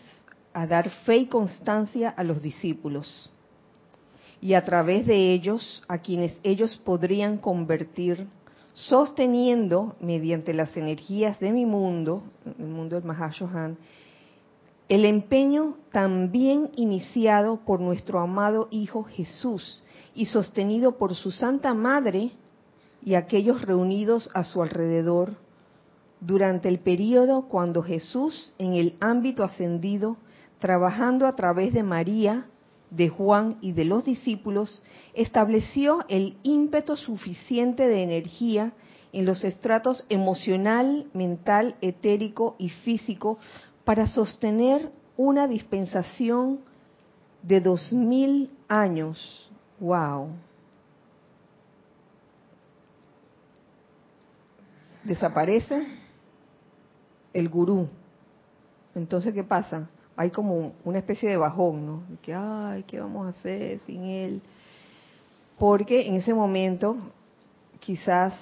[0.54, 3.32] a dar fe y constancia a los discípulos
[4.42, 8.28] y a través de ellos a quienes ellos podrían convertir,
[8.78, 12.22] sosteniendo mediante las energías de mi mundo,
[12.60, 13.78] el mundo del Mahashohan,
[14.88, 22.32] el empeño también iniciado por nuestro amado Hijo Jesús y sostenido por su Santa Madre
[23.04, 25.34] y aquellos reunidos a su alrededor
[26.22, 30.18] durante el período cuando Jesús, en el ámbito ascendido,
[30.60, 32.46] trabajando a través de María,
[32.90, 38.74] de Juan y de los discípulos, estableció el ímpetu suficiente de energía
[39.14, 43.40] en los estratos emocional, mental, etérico y físico
[43.84, 46.60] para sostener una dispensación
[47.42, 49.48] de dos mil años
[49.80, 50.32] Wow.
[55.04, 55.88] Desaparece
[57.34, 57.88] el gurú.
[58.96, 59.90] Entonces, ¿qué pasa?
[60.18, 62.04] Hay como una especie de bajón, ¿no?
[62.10, 64.42] De que, ay, ¿qué vamos a hacer sin él?
[65.60, 66.98] Porque en ese momento,
[67.80, 68.34] quizás,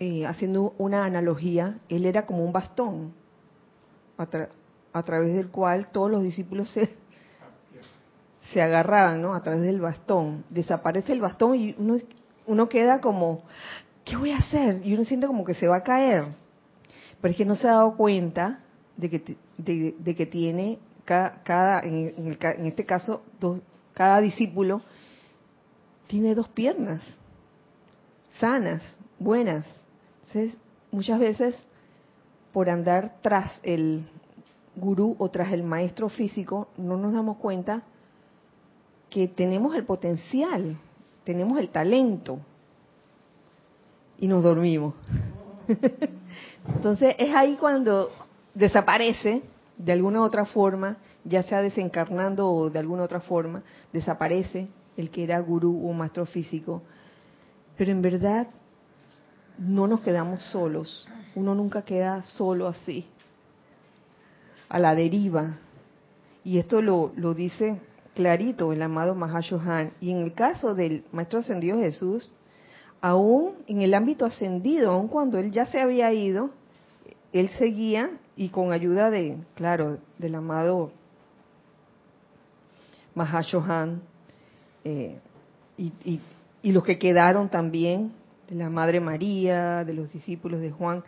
[0.00, 3.12] eh, haciendo una analogía, él era como un bastón
[4.18, 6.90] a, través del cual todos los discípulos se,
[8.52, 9.34] se agarraban, ¿no?
[9.34, 10.44] A través del bastón.
[10.50, 11.96] Desaparece el bastón y uno,
[12.46, 13.42] uno queda como,
[14.04, 14.84] ¿qué voy a hacer?
[14.84, 16.24] Y uno siente como que se va a caer.
[17.20, 18.60] Pero es que no se ha dado cuenta
[18.96, 23.60] de que, de, que tiene cada, en, este caso, dos,
[23.92, 24.80] cada discípulo
[26.06, 27.02] tiene dos piernas
[28.38, 28.82] sanas,
[29.18, 29.66] buenas.
[30.26, 30.56] Entonces,
[30.90, 31.54] muchas veces,
[32.52, 34.06] por andar tras el
[34.76, 37.82] gurú o tras el maestro físico, no nos damos cuenta
[39.10, 40.76] que tenemos el potencial,
[41.24, 42.38] tenemos el talento
[44.18, 44.94] y nos dormimos.
[46.68, 48.10] Entonces es ahí cuando
[48.54, 49.42] desaparece
[49.76, 53.62] de alguna otra forma, ya sea desencarnando o de alguna otra forma,
[53.92, 56.82] desaparece el que era gurú o maestro físico.
[57.76, 58.48] Pero en verdad
[59.58, 61.08] no nos quedamos solos.
[61.34, 63.06] Uno nunca queda solo así,
[64.68, 65.58] a la deriva.
[66.44, 67.80] Y esto lo, lo dice
[68.14, 69.92] clarito el amado Mahashohan.
[70.00, 72.32] Y en el caso del Maestro Ascendido Jesús,
[73.00, 76.50] aún en el ámbito ascendido, aun cuando él ya se había ido,
[77.32, 80.92] él seguía y con ayuda de, claro, del amado
[83.14, 84.02] Mahashohan
[84.84, 85.18] eh,
[85.76, 86.20] y, y,
[86.62, 88.12] y los que quedaron también,
[88.48, 91.02] de la Madre María, de los discípulos de Juan,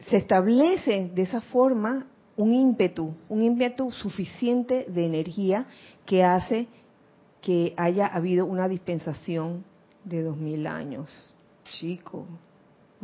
[0.00, 5.66] se establece de esa forma un ímpetu, un ímpetu suficiente de energía
[6.04, 6.68] que hace
[7.40, 9.64] que haya habido una dispensación
[10.04, 11.36] de dos mil años.
[11.64, 12.26] Chico,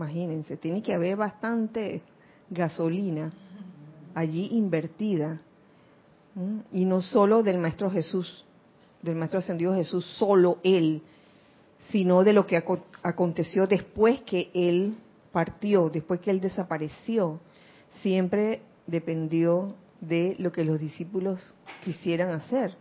[0.01, 2.01] imagínense, tiene que haber bastante
[2.49, 3.31] gasolina
[4.15, 5.41] allí invertida.
[6.73, 8.45] Y no solo del Maestro Jesús,
[9.03, 11.03] del Maestro Ascendido Jesús, solo Él,
[11.91, 12.63] sino de lo que
[13.03, 14.97] aconteció después que Él
[15.33, 17.41] partió, después que Él desapareció.
[18.01, 21.53] Siempre dependió de lo que los discípulos
[21.85, 22.75] quisieran hacer.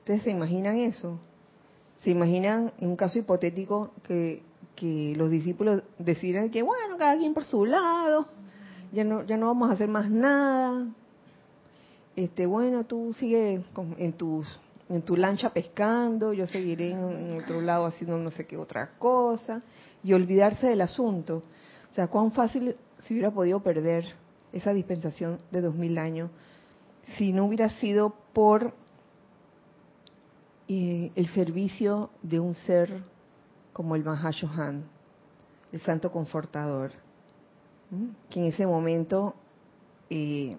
[0.00, 1.20] ¿Ustedes se imaginan eso?
[2.02, 4.42] ¿Se imaginan en un caso hipotético que,
[4.76, 8.26] que los discípulos decidieran que, bueno, cada quien por su lado,
[8.92, 10.86] ya no, ya no vamos a hacer más nada?
[12.16, 13.62] Este, bueno, tú sigue
[13.98, 14.46] en tus
[14.90, 19.62] en tu lancha pescando, yo seguiré en otro lado haciendo no sé qué otra cosa,
[20.02, 21.44] y olvidarse del asunto.
[21.92, 24.04] O sea, cuán fácil se hubiera podido perder
[24.52, 26.30] esa dispensación de dos mil años
[27.16, 28.72] si no hubiera sido por
[30.68, 33.02] eh, el servicio de un ser
[33.72, 34.84] como el Mahashohan,
[35.72, 36.92] el Santo Confortador,
[38.28, 39.34] que en ese momento
[40.08, 40.56] eh,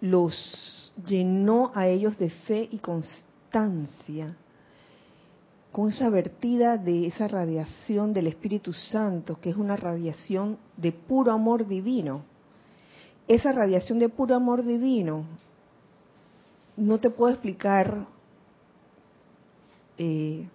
[0.00, 4.36] los llenó a ellos de fe y constancia,
[5.72, 11.30] con esa vertida de esa radiación del Espíritu Santo, que es una radiación de puro
[11.30, 12.22] amor divino.
[13.28, 15.24] Esa radiación de puro amor divino,
[16.76, 18.06] no te puedo explicar
[19.98, 20.48] eh,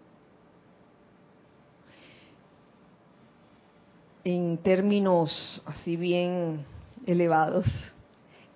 [4.24, 6.66] en términos así bien
[7.06, 7.66] elevados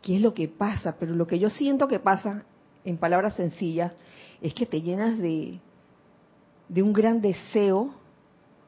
[0.01, 2.43] qué es lo que pasa, pero lo que yo siento que pasa,
[2.85, 3.91] en palabras sencillas,
[4.41, 5.59] es que te llenas de,
[6.69, 7.93] de un gran deseo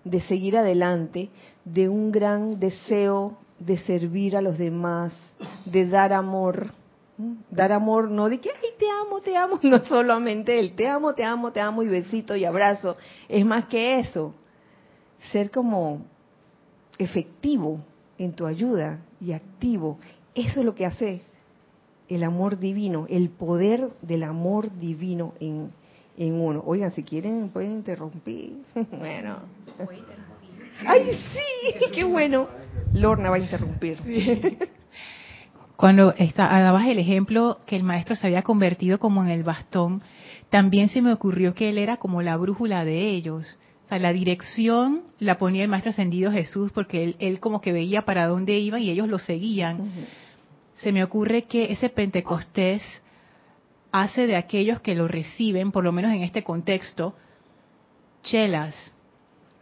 [0.03, 1.29] de seguir adelante,
[1.63, 5.13] de un gran deseo de servir a los demás,
[5.65, 6.73] de dar amor.
[7.51, 11.13] Dar amor no de que, ay, te amo, te amo, no solamente el te amo,
[11.13, 12.97] te amo, te amo y besito y abrazo.
[13.27, 14.33] Es más que eso.
[15.31, 16.05] Ser como
[16.99, 17.79] efectivo
[18.19, 19.97] en tu ayuda y activo.
[20.35, 21.21] Eso es lo que hace
[22.09, 25.71] el amor divino, el poder del amor divino en,
[26.17, 26.61] en uno.
[26.65, 28.57] Oigan, si quieren pueden interrumpir.
[28.91, 29.39] bueno.
[30.85, 32.47] Ay, sí, qué bueno.
[32.93, 33.97] Lorna va a interrumpir.
[35.75, 40.01] Cuando está, dabas el ejemplo que el maestro se había convertido como en el bastón,
[40.49, 43.57] también se me ocurrió que él era como la brújula de ellos.
[43.89, 47.73] O sea, la dirección la ponía el maestro ascendido Jesús porque él, él como que
[47.73, 49.89] veía para dónde iba y ellos lo seguían
[50.81, 52.81] se me ocurre que ese Pentecostés
[53.91, 57.15] hace de aquellos que lo reciben, por lo menos en este contexto,
[58.23, 58.93] chelas.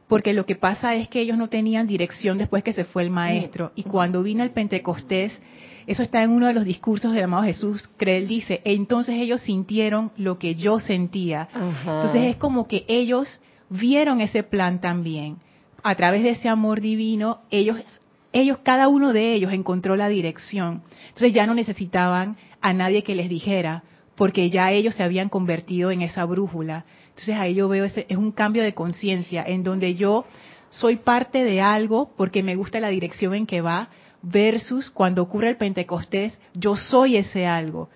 [0.07, 3.09] Porque lo que pasa es que ellos no tenían dirección después que se fue el
[3.09, 3.71] maestro.
[3.75, 5.41] Y cuando vino el Pentecostés,
[5.85, 9.41] eso está en uno de los discursos del amado Jesús, que él dice, entonces ellos
[9.41, 11.49] sintieron lo que yo sentía.
[11.53, 15.37] Entonces es como que ellos vieron ese plan también.
[15.83, 17.77] A través de ese amor divino, ellos
[18.33, 20.83] ellos, cada uno de ellos encontró la dirección.
[21.07, 23.83] Entonces ya no necesitaban a nadie que les dijera,
[24.15, 26.85] porque ya ellos se habían convertido en esa brújula.
[27.09, 30.25] Entonces ahí yo veo ese, es un cambio de conciencia en donde yo
[30.69, 33.89] soy parte de algo porque me gusta la dirección en que va,
[34.21, 37.89] versus cuando ocurre el Pentecostés, yo soy ese algo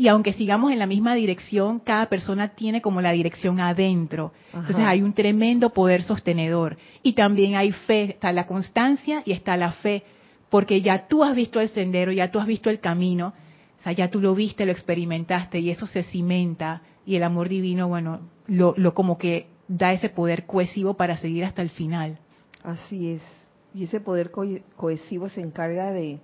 [0.00, 4.32] y aunque sigamos en la misma dirección, cada persona tiene como la dirección adentro.
[4.46, 6.78] Entonces hay un tremendo poder sostenedor.
[7.02, 10.04] Y también hay fe, está la constancia y está la fe,
[10.48, 13.34] porque ya tú has visto el sendero, ya tú has visto el camino,
[13.78, 17.50] o sea, ya tú lo viste, lo experimentaste y eso se cimenta y el amor
[17.50, 22.18] divino, bueno, lo, lo como que da ese poder cohesivo para seguir hasta el final.
[22.62, 23.22] Así es.
[23.74, 26.20] Y ese poder cohesivo se encarga de,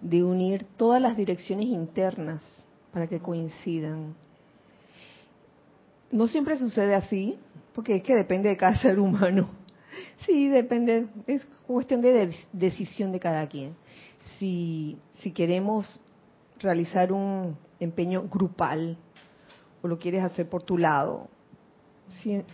[0.00, 2.42] de unir todas las direcciones internas
[2.94, 4.14] para que coincidan.
[6.10, 7.36] No siempre sucede así,
[7.74, 9.50] porque es que depende de cada ser humano.
[10.24, 13.74] Sí, depende, es cuestión de decisión de cada quien.
[14.38, 16.00] Si, si queremos
[16.60, 18.96] realizar un, empeño grupal
[19.82, 21.28] o lo quieres hacer por tu lado.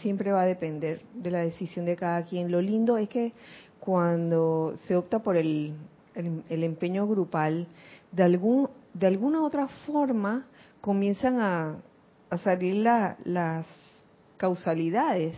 [0.03, 2.51] siempre va a depender de la decisión de cada quien.
[2.51, 3.33] Lo lindo es que
[3.79, 5.75] cuando se opta por el,
[6.15, 7.67] el, empeño grupal,
[8.13, 10.47] de, algún, de alguna otra forma
[10.81, 11.77] comienzan a,
[12.37, 13.67] salir las
[14.37, 15.37] causalidades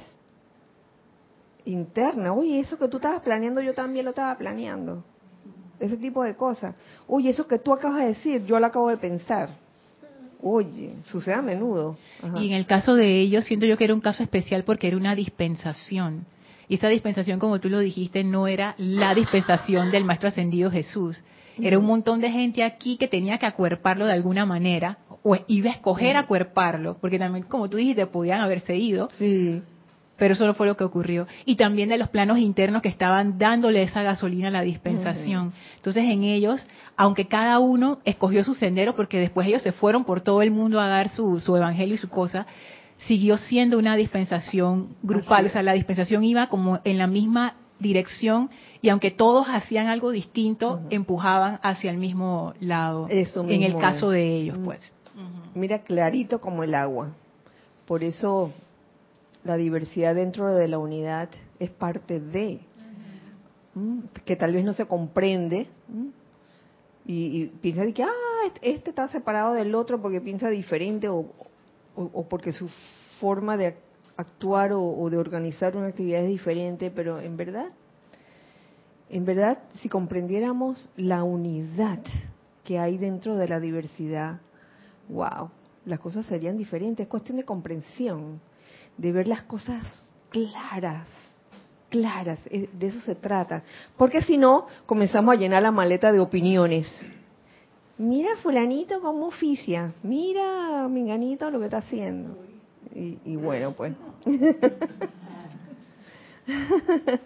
[1.64, 2.32] internas.
[2.36, 5.04] Oye, eso que tú estabas planeando, yo también lo estaba planeando.
[5.80, 6.74] Ese tipo de cosas.
[7.06, 9.50] Oye, eso que tú acabas de decir, yo lo acabo de pensar.
[10.40, 11.96] Oye, sucede a menudo.
[12.36, 14.96] Y en el caso de ellos, siento yo que era un caso especial porque era
[14.96, 16.26] una dispensación.
[16.68, 21.22] Y esa dispensación, como tú lo dijiste, no era la dispensación del Maestro Ascendido Jesús.
[21.60, 25.70] Era un montón de gente aquí que tenía que acuerparlo de alguna manera, o iba
[25.70, 29.08] a escoger acuerparlo, porque también, como tú dijiste, podían haberse ido.
[29.12, 29.62] Sí.
[30.16, 31.26] Pero eso no fue lo que ocurrió.
[31.46, 35.52] Y también de los planos internos que estaban dándole esa gasolina a la dispensación.
[35.76, 36.64] Entonces, en ellos,
[36.96, 40.78] aunque cada uno escogió su sendero, porque después ellos se fueron por todo el mundo
[40.80, 42.46] a dar su, su evangelio y su cosa,
[42.98, 48.50] siguió siendo una dispensación grupal, o sea, la dispensación iba como en la misma dirección
[48.80, 53.06] y aunque todos hacían algo distinto, empujaban hacia el mismo lado.
[53.10, 54.92] Eso en el caso de ellos, pues.
[55.54, 57.10] Mira, clarito como el agua.
[57.86, 58.52] Por eso
[59.44, 61.28] la diversidad dentro de la unidad
[61.58, 62.60] es parte de,
[64.24, 65.66] que tal vez no se comprende.
[67.04, 68.10] Y, piensa de que, ah,
[68.62, 71.26] este está separado del otro porque piensa diferente o,
[71.96, 72.68] o, porque su
[73.20, 73.76] forma de
[74.16, 77.70] actuar o, de organizar una actividad es diferente, pero en verdad,
[79.08, 82.00] en verdad, si comprendiéramos la unidad
[82.64, 84.40] que hay dentro de la diversidad,
[85.08, 85.50] wow,
[85.84, 87.04] las cosas serían diferentes.
[87.04, 88.40] Es cuestión de comprensión,
[88.96, 89.82] de ver las cosas
[90.30, 91.08] claras,
[91.90, 93.62] claras, eh, de eso se trata.
[93.96, 96.88] Porque si no, comenzamos a llenar la maleta de opiniones
[98.02, 102.36] mira fulanito como oficia, mira minganito lo que está haciendo.
[102.94, 103.94] Y, bueno, pues.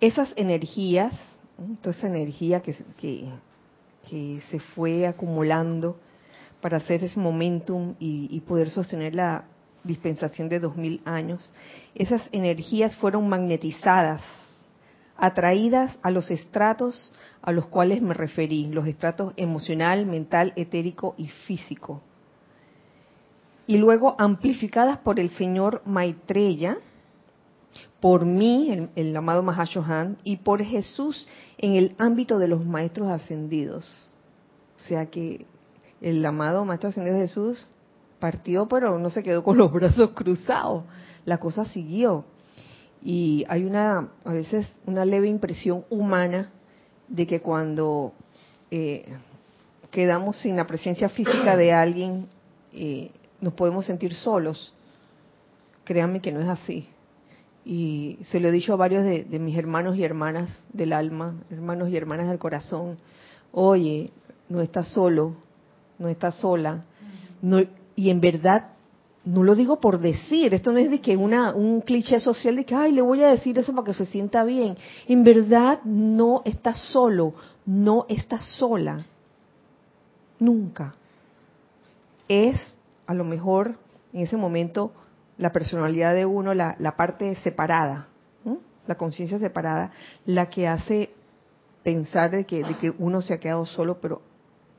[0.00, 1.12] Esas energías,
[1.80, 3.28] toda esa energía que, que,
[4.08, 5.96] que, se fue acumulando
[6.60, 9.46] para hacer ese momentum y, y poder sostener la,
[9.84, 11.52] dispensación de dos mil años,
[11.94, 14.22] esas energías fueron magnetizadas,
[15.16, 17.12] atraídas a los estratos
[17.42, 22.00] a los cuales me referí, los estratos emocional, mental, etérico y físico.
[23.66, 26.78] Y luego amplificadas por el señor Maitreya,
[28.00, 33.08] por mí, el, el amado Mahashohan, y por Jesús en el ámbito de los maestros
[33.08, 34.16] ascendidos.
[34.76, 35.46] O sea que
[36.00, 37.66] el amado Maestro Ascendido Jesús
[38.18, 40.84] partió, pero no se quedó con los brazos cruzados.
[41.24, 42.24] La cosa siguió.
[43.04, 46.50] Y hay una, a veces, una leve impresión humana
[47.06, 48.14] de que cuando
[48.70, 49.04] eh,
[49.90, 52.28] quedamos sin la presencia física de alguien,
[52.72, 53.10] eh,
[53.42, 54.72] nos podemos sentir solos.
[55.84, 56.88] Créanme que no es así.
[57.66, 61.34] Y se lo he dicho a varios de, de mis hermanos y hermanas del alma,
[61.50, 62.96] hermanos y hermanas del corazón.
[63.52, 64.12] Oye,
[64.48, 65.36] no estás solo,
[65.98, 66.84] no estás sola.
[67.42, 67.60] No,
[67.96, 68.73] y en verdad
[69.24, 72.64] no lo digo por decir, esto no es de que una, un cliché social de
[72.64, 74.76] que, ay, le voy a decir eso para que se sienta bien.
[75.08, 79.06] En verdad no estás solo, no estás sola.
[80.38, 80.94] Nunca.
[82.28, 83.76] Es a lo mejor
[84.12, 84.92] en ese momento
[85.38, 88.08] la personalidad de uno, la, la parte separada,
[88.86, 89.92] la conciencia separada,
[90.26, 91.10] la que hace
[91.82, 94.20] pensar de que, de que uno se ha quedado solo, pero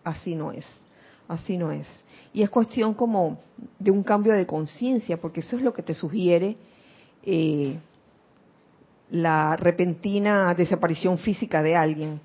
[0.04, 0.66] así no es.
[1.28, 1.88] Así no es.
[2.34, 3.40] Y es cuestión como
[3.80, 6.58] de un cambio de conciencia, porque eso es lo que te sugiere
[7.24, 7.80] eh,
[9.10, 12.20] la repentina desaparición física de alguien.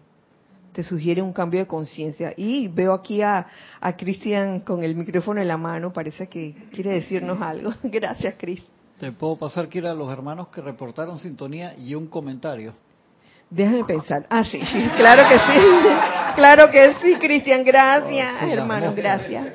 [0.72, 2.32] Te sugiere un cambio de conciencia.
[2.36, 3.46] Y veo aquí a,
[3.80, 7.72] a Cristian con el micrófono en la mano, parece que quiere decirnos algo.
[7.82, 8.66] Gracias, Cris.
[8.98, 12.74] Te puedo pasar, Kira, a los hermanos que reportaron sintonía y un comentario.
[13.50, 14.26] Déjame pensar.
[14.30, 15.66] Ah, sí, sí, claro que sí.
[16.36, 19.48] Claro que sí, Cristian, gracias, hermano, gracias.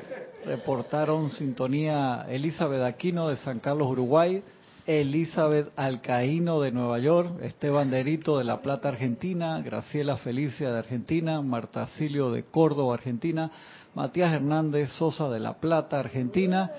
[0.44, 4.42] Reportaron sintonía Elizabeth Aquino de San Carlos, Uruguay,
[4.86, 11.40] Elizabeth Alcaíno de Nueva York, Esteban Derito de La Plata, Argentina, Graciela Felicia de Argentina,
[11.40, 13.50] Marta Silio de Córdoba, Argentina,
[13.94, 16.70] Matías Hernández Sosa de La Plata, Argentina,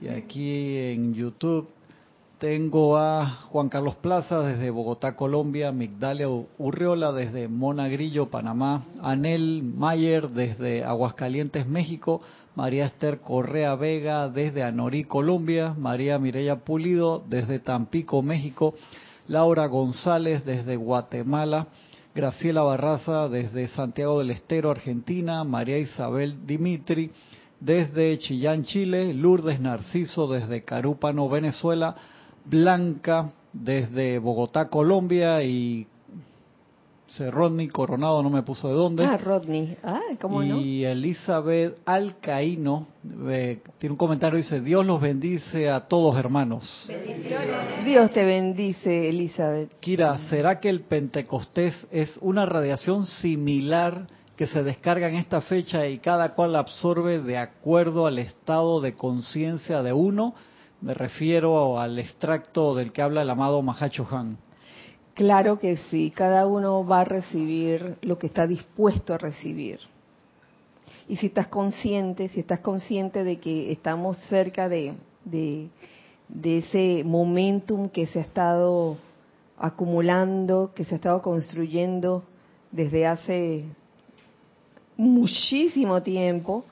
[0.00, 1.68] y aquí en YouTube
[2.38, 10.28] tengo a Juan Carlos Plaza desde Bogotá, Colombia, Migdalia Urriola desde Monagrillo, Panamá, Anel Mayer
[10.28, 12.20] desde Aguascalientes, México,
[12.54, 18.74] María Esther Correa Vega desde Anorí, Colombia, María Mireya Pulido desde Tampico, México,
[19.28, 21.68] Laura González desde Guatemala,
[22.14, 27.10] Graciela Barraza desde Santiago del Estero, Argentina, María Isabel Dimitri
[27.60, 31.96] desde Chillán, Chile, Lourdes Narciso desde Carúpano, Venezuela,
[32.46, 35.86] Blanca desde Bogotá, Colombia y
[37.30, 39.04] Rodney Coronado, no me puso de dónde.
[39.04, 39.76] Ah, Rodney.
[39.82, 40.60] Ah, ¿cómo y no?
[40.60, 42.88] Y Elizabeth Alcaíno
[43.28, 46.90] eh, tiene un comentario, dice, Dios los bendice a todos hermanos.
[47.84, 49.78] Dios te bendice, Elizabeth.
[49.80, 55.86] Kira, ¿será que el Pentecostés es una radiación similar que se descarga en esta fecha
[55.86, 60.34] y cada cual la absorbe de acuerdo al estado de conciencia de uno?
[60.86, 64.38] Me refiero al extracto del que habla el amado Mahacho Han.
[65.14, 69.80] Claro que sí, cada uno va a recibir lo que está dispuesto a recibir.
[71.08, 75.70] Y si estás consciente, si estás consciente de que estamos cerca de, de,
[76.28, 78.96] de ese momentum que se ha estado
[79.58, 82.22] acumulando, que se ha estado construyendo
[82.70, 83.64] desde hace
[84.96, 86.64] muchísimo tiempo,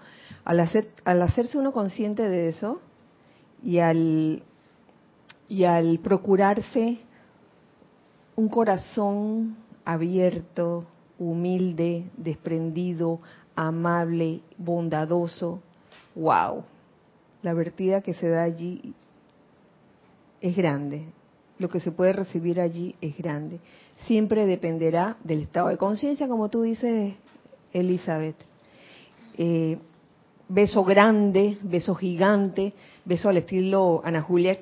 [0.45, 2.79] al, hacer, al hacerse uno consciente de eso
[3.65, 4.43] y al,
[5.49, 6.99] y al procurarse
[8.37, 10.85] un corazón abierto,
[11.19, 13.21] humilde, desprendido,
[13.57, 15.61] amable, bondadoso,
[16.15, 16.65] wow,
[17.43, 18.95] la vertida que se da allí
[20.41, 21.07] es grande,
[21.59, 23.61] lo que se puede recibir allí es grande.
[24.07, 27.15] Siempre dependerá del estado de conciencia, como tú dices,
[27.73, 28.37] Elizabeth.
[29.39, 29.79] Eh,
[30.49, 32.73] beso grande, beso gigante,
[33.05, 34.59] beso al estilo Ana Julia.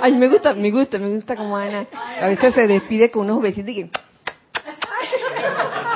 [0.00, 1.86] Ay, me gusta, me gusta, me gusta como Ana.
[2.20, 3.90] A veces se despide con unos besitos y que...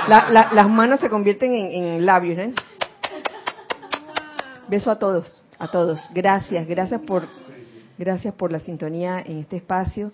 [0.09, 2.54] La, la, las manos se convierten en, en labios, ¿eh?
[4.68, 6.00] Beso a todos, a todos.
[6.14, 7.28] Gracias, gracias por,
[7.98, 10.12] gracias por la sintonía en este espacio.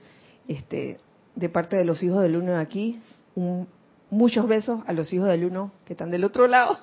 [0.48, 0.98] Este,
[1.36, 3.00] de parte de los hijos del uno de aquí,
[3.36, 3.68] un,
[4.14, 6.78] muchos besos a los hijos del uno que están del otro lado.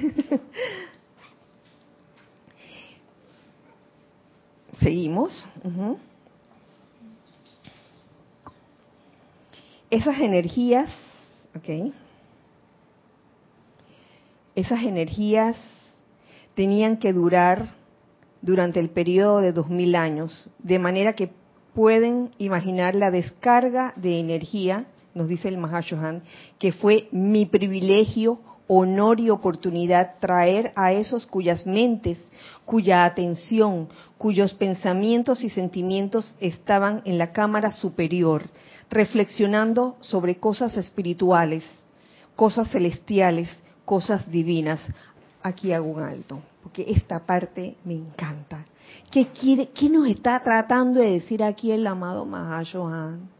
[4.80, 5.44] Seguimos.
[9.90, 10.90] Esas energías,
[11.56, 11.92] ok.
[14.54, 15.56] Esas energías
[16.54, 17.74] tenían que durar
[18.42, 21.30] durante el periodo de dos mil años, de manera que
[21.74, 26.22] pueden imaginar la descarga de energía, nos dice el Mahashohan,
[26.58, 32.18] que fue mi privilegio, honor y oportunidad traer a esos cuyas mentes,
[32.64, 38.42] cuya atención, cuyos pensamientos y sentimientos estaban en la cámara superior,
[38.88, 41.64] reflexionando sobre cosas espirituales,
[42.36, 43.50] cosas celestiales,
[43.84, 44.80] cosas divinas.
[45.42, 48.64] Aquí hago un alto, porque esta parte me encanta.
[49.10, 53.31] ¿Qué, quiere, qué nos está tratando de decir aquí el amado Mahashohan?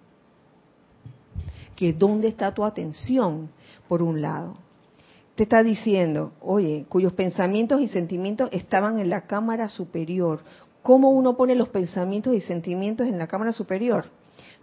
[1.76, 3.50] Que dónde está tu atención,
[3.88, 4.56] por un lado.
[5.34, 10.40] Te está diciendo, oye, cuyos pensamientos y sentimientos estaban en la cámara superior.
[10.82, 14.06] ¿Cómo uno pone los pensamientos y sentimientos en la cámara superior?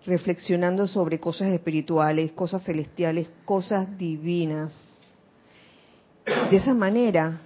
[0.05, 4.73] Reflexionando sobre cosas espirituales, cosas celestiales, cosas divinas.
[6.51, 7.41] De esa manera,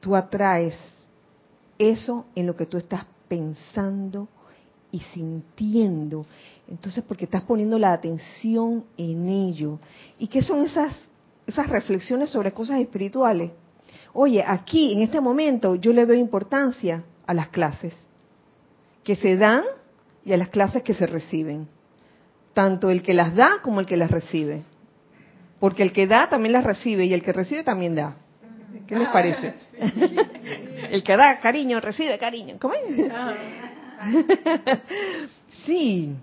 [0.00, 0.74] tú atraes
[1.78, 4.28] eso en lo que tú estás pensando
[4.92, 6.26] y sintiendo.
[6.68, 9.78] Entonces, porque estás poniendo la atención en ello.
[10.18, 10.94] ¿Y qué son esas,
[11.46, 13.50] esas reflexiones sobre cosas espirituales?
[14.12, 17.94] Oye, aquí, en este momento, yo le doy importancia a las clases
[19.04, 19.64] que se dan
[20.24, 21.68] y a las clases que se reciben.
[22.54, 24.64] Tanto el que las da como el que las recibe.
[25.60, 28.16] Porque el que da también las recibe y el que recibe también da.
[28.86, 29.54] ¿Qué les parece?
[30.90, 32.56] El que da cariño recibe cariño.
[32.58, 33.12] ¿Cómo es?
[35.66, 36.14] Sí.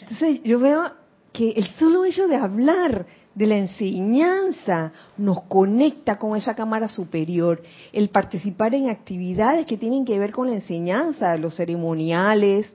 [0.00, 0.90] Entonces yo veo
[1.32, 7.62] que el solo hecho de hablar de la enseñanza nos conecta con esa cámara superior.
[7.92, 12.74] El participar en actividades que tienen que ver con la enseñanza, los ceremoniales,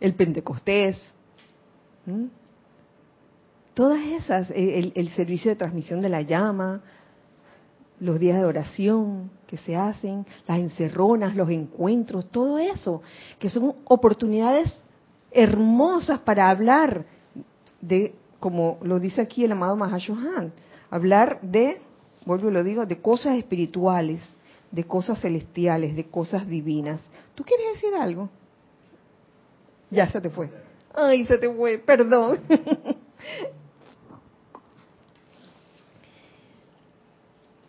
[0.00, 1.00] el Pentecostés,
[3.74, 6.82] todas esas, el, el servicio de transmisión de la llama,
[8.00, 13.02] los días de oración que se hacen, las encerronas, los encuentros, todo eso,
[13.38, 14.74] que son oportunidades
[15.30, 17.04] hermosas para hablar
[17.80, 20.52] de, como lo dice aquí el amado Mahashohan,
[20.90, 21.80] hablar de,
[22.24, 24.20] vuelvo y lo digo, de cosas espirituales,
[24.70, 27.00] de cosas celestiales, de cosas divinas.
[27.34, 28.28] ¿Tú quieres decir algo?
[29.90, 30.50] Ya se te fue.
[30.94, 32.40] Ay, se te fue, perdón.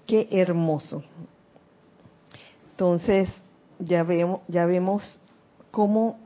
[0.07, 1.03] Qué hermoso.
[2.71, 3.29] Entonces,
[3.79, 5.21] ya vemos,
[5.69, 6.17] cómo,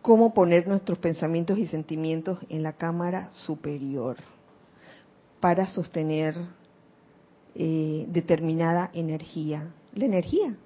[0.00, 4.16] cómo poner nuestros pensamientos y sentimientos en la cámara superior
[5.38, 6.34] para sostener
[7.54, 9.68] eh, determinada energía.
[9.94, 10.56] La energía,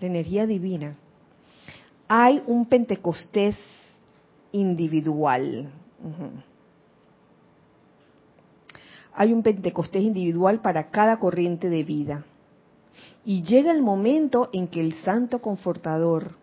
[0.00, 0.96] la energía divina.
[2.06, 3.56] Hay un Pentecostés
[4.52, 5.70] individual.
[9.14, 12.24] Hay un Pentecostés individual para cada corriente de vida.
[13.24, 16.36] Y llega el momento en que el Santo Confortador,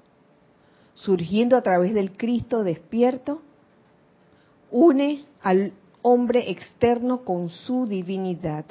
[0.94, 3.42] surgiendo a través del Cristo despierto,
[4.72, 8.66] une al hombre externo con su divinidad.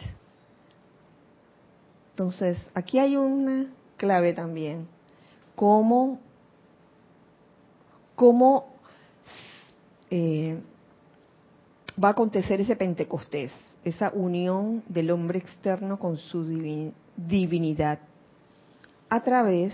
[2.10, 3.66] Entonces, aquí hay una
[3.96, 4.88] clave también.
[5.54, 6.18] ¿Cómo,
[8.14, 8.66] cómo
[10.10, 10.58] eh,
[12.02, 13.52] va a acontecer ese Pentecostés?
[13.86, 16.44] Esa unión del hombre externo con su
[17.16, 18.00] divinidad
[19.08, 19.72] a través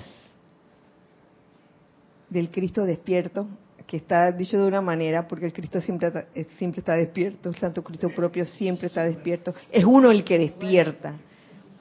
[2.28, 3.46] del Cristo despierto,
[3.86, 6.12] que está dicho de una manera, porque el Cristo siempre,
[6.58, 11.14] siempre está despierto, el Santo Cristo propio siempre está despierto, es uno el que despierta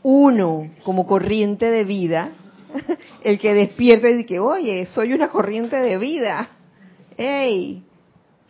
[0.04, 2.32] uno como corriente de vida,
[3.24, 6.50] el que despierta y dice, oye, soy una corriente de vida.
[7.18, 7.84] ¡Ey!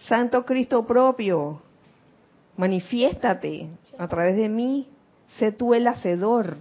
[0.08, 1.62] Santo Cristo propio,
[2.62, 4.88] manifiéstate a través de mí,
[5.40, 6.58] sé tú el hacedor,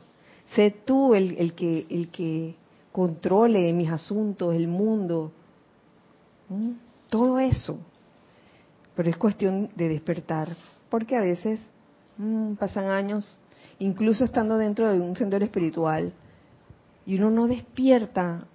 [0.55, 2.57] sé tú el, que, el que
[2.91, 5.31] controle mis asuntos, el mundo,
[6.49, 6.71] ¿Mm?
[7.11, 7.79] todo eso.
[8.97, 10.57] Pero es cuestión de despertar,
[10.89, 11.61] porque a veces
[12.17, 13.39] mm, pasan años
[13.79, 16.15] incluso estando dentro de un sendero espiritual,
[17.05, 18.47] y uno no despierta,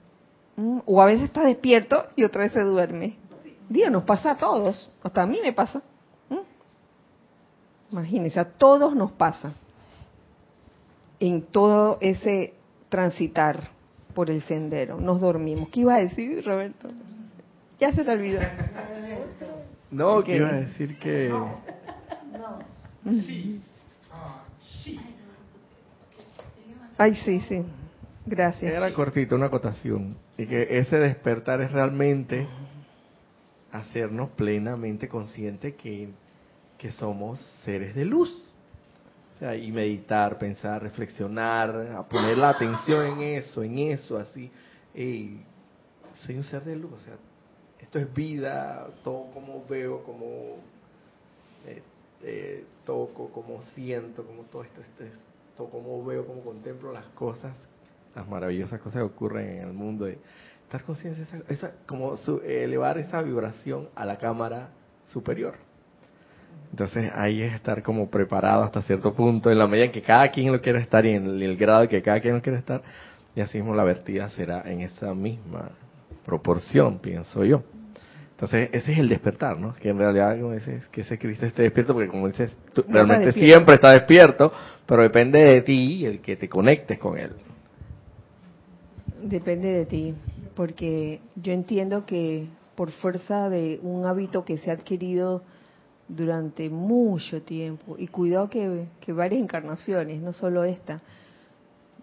[0.86, 3.18] o a veces está despierto y otra vez se duerme.
[3.70, 5.84] Dios, nos pasa a todos, hasta a mí me pasa.
[7.96, 9.54] Imagínense, a todos nos pasa
[11.22, 12.54] en todo ese
[12.90, 13.70] transitar
[14.14, 15.00] por el sendero.
[15.00, 15.70] Nos dormimos.
[15.70, 16.90] ¿Qué iba a decir, Roberto?
[17.80, 18.42] Ya se te olvidó.
[19.92, 21.30] No, que iba a decir que...
[21.30, 21.58] No.
[23.06, 23.12] no.
[23.22, 23.62] Sí.
[26.98, 27.64] Ay, sí, sí.
[28.26, 28.74] Gracias.
[28.74, 30.18] Era cortito, una acotación.
[30.38, 32.46] Y que ese despertar es realmente
[33.72, 36.10] hacernos plenamente conscientes que,
[36.86, 38.30] que somos seres de luz.
[39.42, 44.52] Y meditar, pensar, reflexionar, a poner la atención en eso, en eso, así.
[44.94, 45.40] Y
[46.14, 47.16] soy un ser de luz, o sea,
[47.80, 50.58] esto es vida, todo como veo, como
[51.66, 51.82] eh,
[52.22, 57.56] eh, toco, como siento, como todo esto, esto, cómo veo, cómo contemplo las cosas,
[58.16, 60.08] las maravillosas cosas que ocurren en el mundo.
[60.08, 60.18] Y
[60.64, 64.70] estar consciente, esa, esa, como elevar esa vibración a la cámara
[65.12, 65.65] superior.
[66.72, 70.30] Entonces ahí es estar como preparado hasta cierto punto, en la medida en que cada
[70.30, 72.82] quien lo quiere estar y en el, grado que cada quien lo quiere estar,
[73.34, 75.70] y así mismo la vertida será en esa misma
[76.26, 77.64] proporción, pienso yo.
[78.32, 79.74] Entonces, ese es el despertar, ¿no?
[79.76, 82.52] Que en realidad, como dices, que ese Cristo esté despierto, porque como dices,
[82.90, 84.52] realmente siempre está despierto,
[84.86, 87.32] pero depende de ti el que te conectes con Él.
[89.24, 90.14] Depende de ti,
[90.54, 95.42] porque yo entiendo que por fuerza de un hábito que se ha adquirido
[96.08, 101.02] durante mucho tiempo, y cuidado que, varias encarnaciones, no solo esta,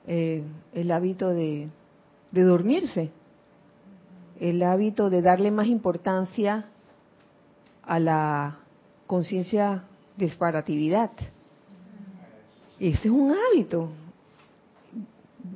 [0.07, 0.42] eh,
[0.74, 1.68] el hábito de,
[2.32, 3.11] de dormirse.
[4.40, 6.66] El hábito de darle más importancia
[7.84, 8.59] a la
[9.07, 9.84] conciencia
[10.16, 11.11] de separatividad.
[12.80, 13.90] Ese es un hábito,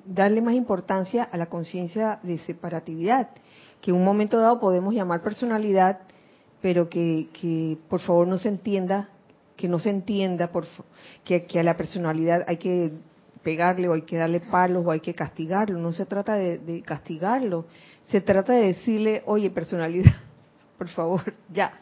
[0.05, 3.31] darle más importancia a la conciencia de separatividad,
[3.81, 6.01] que en un momento dado podemos llamar personalidad,
[6.61, 9.09] pero que, que por favor no se entienda,
[9.57, 10.67] que no se entienda por,
[11.25, 12.93] que, que a la personalidad hay que
[13.47, 15.79] pegarle o hay que darle palos o hay que castigarlo.
[15.79, 17.67] No se trata de, castigarlo,
[18.03, 20.15] se trata de decirle, oye, personalidad,
[20.79, 21.73] por favor, ya,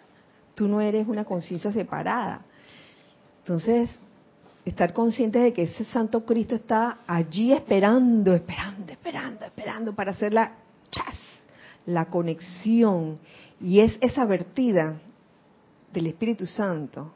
[0.55, 2.43] tú no eres una conciencia separada.
[3.39, 3.89] Entonces,
[4.67, 10.35] estar consciente de que ese Santo Cristo está allí esperando, esperando, esperando, esperando para hacer
[10.35, 10.53] la
[10.91, 11.17] chas,
[11.87, 13.19] la conexión.
[13.61, 15.01] Y es esa vertida
[15.93, 17.13] del Espíritu Santo,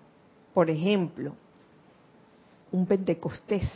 [0.55, 1.34] por ejemplo,
[2.72, 3.68] un Pentecostés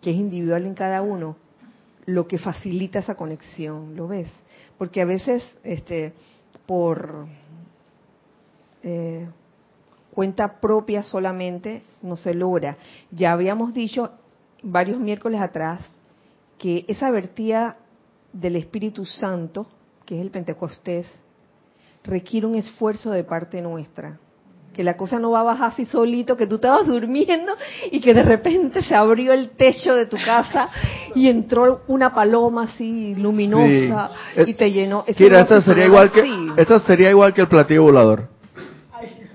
[0.00, 1.36] que es individual en cada uno,
[2.04, 4.28] lo que facilita esa conexión, ¿lo ves?
[4.78, 6.12] Porque a veces, este,
[6.64, 7.26] por
[8.84, 9.26] eh,
[10.12, 12.76] cuenta propia solamente, no se logra.
[13.10, 14.12] Ya habíamos dicho
[14.62, 15.84] varios miércoles atrás
[16.58, 17.76] que esa vertida
[18.32, 19.66] del Espíritu Santo,
[20.06, 21.06] que es el Pentecostés,
[22.04, 24.18] requiere un esfuerzo de parte nuestra
[24.72, 27.50] que la cosa no va a bajar así solito, que tú estabas durmiendo
[27.90, 30.68] y que de repente se abrió el techo de tu casa
[31.14, 34.42] y entró una paloma así luminosa Sí.
[34.48, 35.02] y te llenó.
[35.18, 36.22] Mira, sería igual que
[36.58, 38.28] esto sería igual que el platillo volador.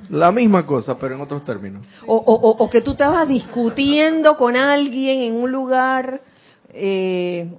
[0.09, 1.88] La misma cosa, pero en otros términos.
[2.05, 6.22] O, o- o- o que tú estabas discutiendo con alguien en un lugar
[6.69, 7.49] eh,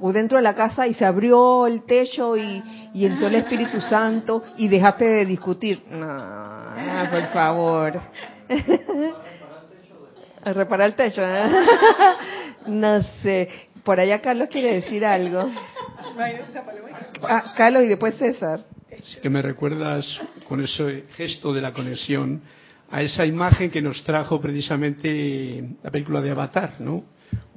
[0.00, 2.62] o dentro de la casa y se abrió el techo y,
[2.94, 5.82] entró el Espíritu Santo y dejaste de discutir.
[5.90, 8.00] No, por favor.
[10.44, 11.22] A reparar el techo.
[11.24, 11.50] ¿eh?
[12.66, 13.48] No sé.
[13.82, 15.50] Por allá Carlos quiere decir algo.
[17.22, 18.60] Ah, Carlos y después César.
[19.22, 22.42] Que me recuerdas con ese gesto de la conexión
[22.90, 27.04] a esa imagen que nos trajo precisamente la película de Avatar, ¿no?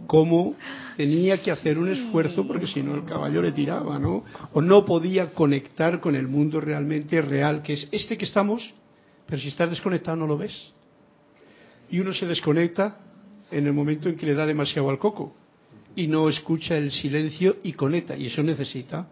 [0.08, 0.56] Cómo
[0.98, 4.24] tenía que hacer un esfuerzo porque si no el caballo le tiraba, ¿no?
[4.54, 8.74] O no podía conectar con el mundo realmente real, que es este que estamos,
[9.26, 10.74] pero si estás desconectado no lo ves.
[11.90, 12.98] Y uno se desconecta
[13.52, 15.34] en el momento en que le da demasiado al coco
[15.96, 18.16] y no escucha el silencio y conecta.
[18.18, 19.08] Y eso necesita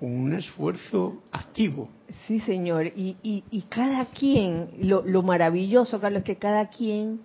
[0.00, 1.88] un esfuerzo activo.
[2.26, 2.86] Sí, señor.
[2.86, 7.20] Y, y, y cada quien, lo, lo maravilloso, Carlos, es que cada quien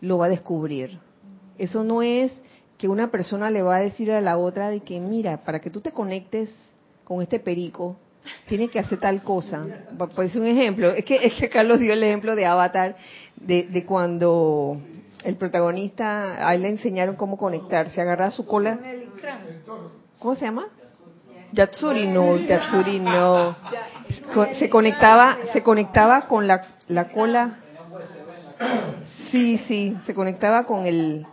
[0.00, 0.98] lo va a descubrir.
[1.60, 2.32] Eso no es
[2.78, 5.68] que una persona le va a decir a la otra de que, mira, para que
[5.68, 6.50] tú te conectes
[7.04, 7.98] con este perico,
[8.48, 9.66] tienes que hacer tal cosa.
[10.16, 12.96] Decir un ejemplo, es que, es que Carlos dio el ejemplo de Avatar,
[13.36, 14.80] de, de cuando
[15.22, 18.78] el protagonista, a él le enseñaron cómo conectarse, agarrar su cola.
[20.18, 20.68] ¿Cómo se llama?
[21.52, 23.54] Yatsuri no, Yatsuri no.
[24.58, 27.58] Se conectaba, se conectaba con la, la cola.
[29.30, 31.26] Sí, sí, se conectaba con el,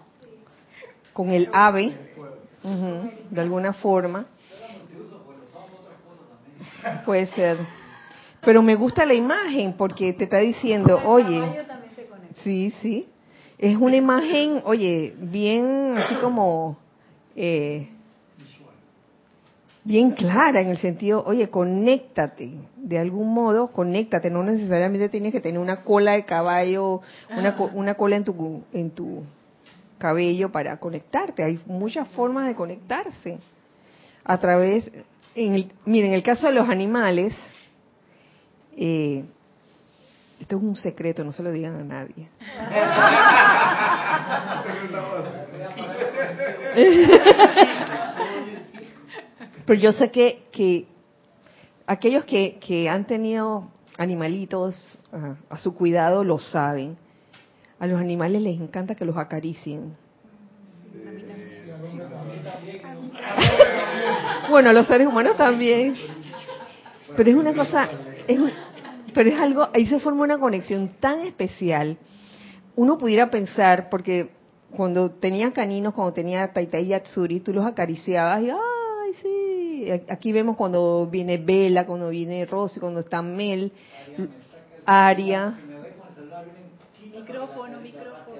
[1.18, 1.93] con el ave,
[3.32, 4.28] de alguna forma.
[7.05, 7.57] Puede ser.
[8.45, 11.47] Pero me gusta la imagen porque te está diciendo, oye,
[12.43, 13.07] sí, sí,
[13.57, 16.78] es una imagen, oye, bien así como
[17.36, 17.88] eh,
[19.84, 25.41] bien clara en el sentido, oye, conéctate, de algún modo, conéctate, no necesariamente tienes que
[25.41, 27.01] tener una cola de caballo,
[27.36, 29.24] una, co- una cola en tu, en tu
[29.98, 33.39] cabello para conectarte, hay muchas formas de conectarse
[34.24, 34.89] a través,
[35.36, 37.36] en el, miren, en el caso de los animales,
[38.76, 39.26] eh,
[40.39, 42.30] esto es un secreto, no se lo digan a nadie.
[49.66, 50.86] Pero yo sé que, que
[51.88, 54.76] aquellos que, que han tenido animalitos
[55.12, 56.98] ah, a su cuidado lo saben.
[57.80, 59.95] A los animales les encanta que los acaricien.
[64.49, 65.95] Bueno, a los seres humanos también.
[67.15, 67.89] Pero es una cosa,
[68.28, 68.39] es
[69.17, 71.97] pero es algo, ahí se forma una conexión tan especial.
[72.75, 74.30] Uno pudiera pensar, porque
[74.75, 79.91] cuando tenía caninos, cuando tenía Taitai y Yatsuri, tú los acariciabas y, ay, sí.
[80.09, 83.71] Aquí vemos cuando viene Bella, cuando viene Rosy, cuando está Mel,
[84.86, 85.55] Aria.
[87.28, 88.38] Micrófono, micrófono.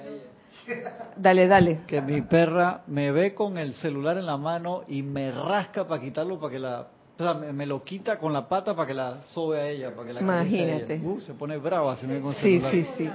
[1.16, 1.80] Dale, dale.
[1.88, 6.02] Que mi perra me ve con el celular en la mano y me rasca para
[6.02, 6.88] quitarlo, para que la...
[7.20, 9.96] O sea, me, me lo quita con la pata para que la sobe a ella,
[9.96, 10.64] para que la a ella.
[10.64, 11.02] Imagínate.
[11.04, 12.72] Uh, se pone brava si me con Sí, celular.
[12.72, 13.10] sí, sí.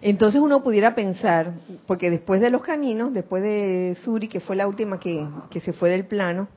[0.00, 1.52] Entonces uno pudiera pensar,
[1.86, 5.72] porque después de los caninos, después de Suri, que fue la última que, que se
[5.72, 6.48] fue del plano,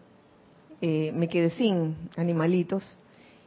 [0.82, 2.98] eh, me quedé sin animalitos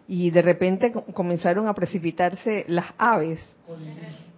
[0.09, 3.39] y de repente co- comenzaron a precipitarse las aves.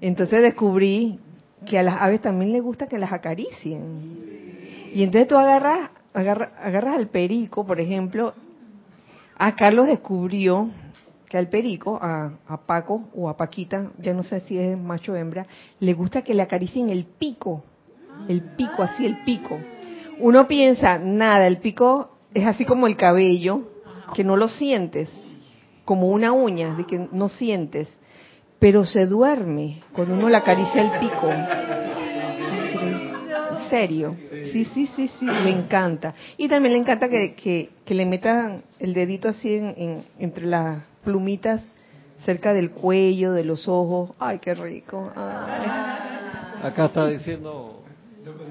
[0.01, 1.19] Entonces descubrí
[1.67, 4.19] que a las aves también les gusta que las acaricien.
[4.95, 8.35] Y entonces tú agarras, agarra- agarras al perico, por ejemplo.
[9.39, 10.69] A Carlos descubrió
[11.29, 15.13] que al perico, a, a Paco o a Paquita, ya no sé si es macho
[15.13, 15.47] o hembra,
[15.79, 17.63] le gusta que le acaricien el pico.
[18.29, 19.57] El pico, así el pico.
[20.19, 23.63] Uno piensa, nada, el pico es así como el cabello,
[24.15, 25.09] que no lo sientes,
[25.91, 27.93] como una uña, de que no sientes,
[28.61, 31.29] pero se duerme cuando uno le acaricia el pico.
[33.51, 34.15] En serio.
[34.53, 36.15] Sí, sí, sí, sí, le encanta.
[36.37, 40.47] Y también le encanta que, que, que le metan el dedito así en, en- entre
[40.47, 41.61] las plumitas
[42.25, 44.11] cerca del cuello, de los ojos.
[44.21, 45.11] Ay, qué rico.
[45.17, 46.69] Ay.
[46.69, 47.83] Acá está diciendo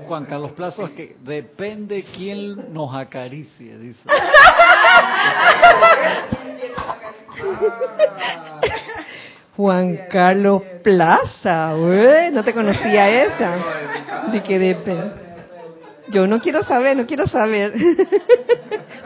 [0.08, 4.02] Juan Carlos Plazos que depende quién nos acaricie, dice.
[9.56, 13.58] Juan Carlos Plaza, güey, no te conocía esa.
[14.32, 15.12] De que depende.
[16.10, 17.74] Yo no quiero saber, no quiero saber.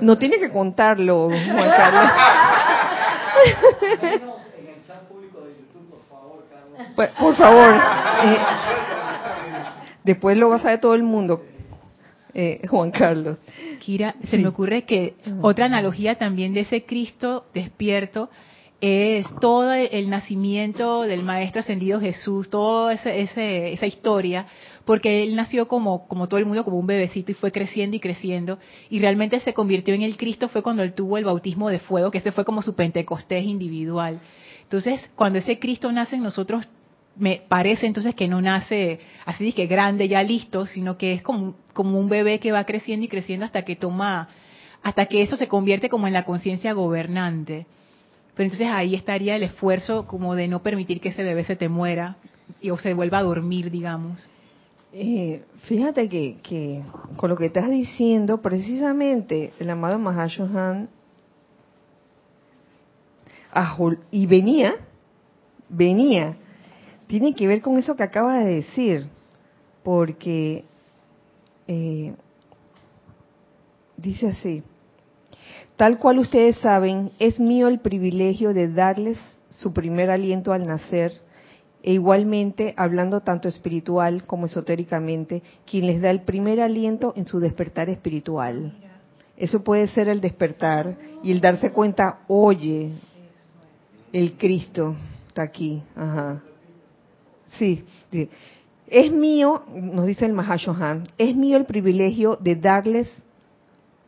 [0.02, 2.12] No tienes que contarlo, Juan Carlos.
[6.96, 7.70] Pues, por favor.
[8.24, 8.38] eh,
[10.04, 11.44] después lo va a saber todo el mundo.
[12.34, 13.38] Eh, Juan Carlos.
[13.80, 18.30] Kira, se me ocurre que otra analogía también de ese Cristo despierto
[18.86, 24.46] es todo el nacimiento del Maestro Ascendido Jesús, toda ese, ese, esa historia,
[24.84, 28.02] porque él nació como, como todo el mundo, como un bebecito y fue creciendo y
[28.02, 28.60] creciendo,
[28.90, 32.12] y realmente se convirtió en el Cristo fue cuando él tuvo el bautismo de fuego,
[32.12, 34.20] que ese fue como su Pentecostés individual.
[34.64, 36.68] Entonces, cuando ese Cristo nace en nosotros,
[37.16, 41.56] me parece entonces que no nace así que grande, ya listo, sino que es como,
[41.74, 44.30] como un bebé que va creciendo y creciendo hasta que toma,
[44.82, 47.66] hasta que eso se convierte como en la conciencia gobernante.
[48.36, 51.70] Pero entonces ahí estaría el esfuerzo como de no permitir que ese bebé se te
[51.70, 52.18] muera
[52.62, 54.28] y, o se vuelva a dormir, digamos.
[54.92, 56.82] Eh, fíjate que, que,
[57.18, 60.90] con lo que estás diciendo, precisamente el amado Mahashohan
[64.12, 64.76] y venía,
[65.70, 66.36] venía,
[67.14, 69.08] tiene que ver con eso que acaba de decir,
[69.84, 70.64] porque
[71.68, 72.16] eh,
[73.98, 74.64] dice así,
[75.76, 79.20] tal cual ustedes saben, es mío el privilegio de darles
[79.52, 81.14] su primer aliento al nacer,
[81.84, 87.40] e igualmente, hablando tanto espiritual como esotéricamente, quien les da el primer aliento en su
[87.40, 88.76] despertar espiritual.
[89.38, 92.90] Eso puede ser el despertar y el darse cuenta, oye,
[94.12, 94.96] el Cristo
[95.28, 95.84] está aquí.
[95.96, 96.42] Ajá.
[97.58, 97.84] Sí,
[98.88, 103.10] es mío, nos dice el Mahashohan, es mío el privilegio de darles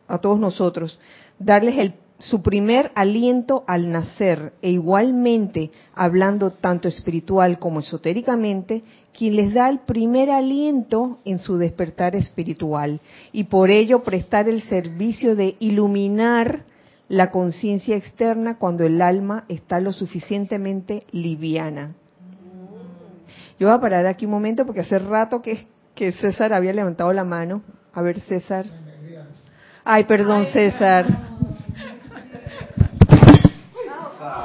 [0.07, 0.99] a todos nosotros,
[1.39, 8.83] darles el, su primer aliento al nacer e igualmente, hablando tanto espiritual como esotéricamente,
[9.17, 12.99] quien les da el primer aliento en su despertar espiritual
[13.31, 16.63] y por ello prestar el servicio de iluminar
[17.09, 21.95] la conciencia externa cuando el alma está lo suficientemente liviana.
[23.59, 27.13] Yo voy a parar aquí un momento porque hace rato que, que César había levantado
[27.13, 27.61] la mano.
[27.93, 28.65] A ver, César.
[29.83, 31.05] Ay, perdón, César.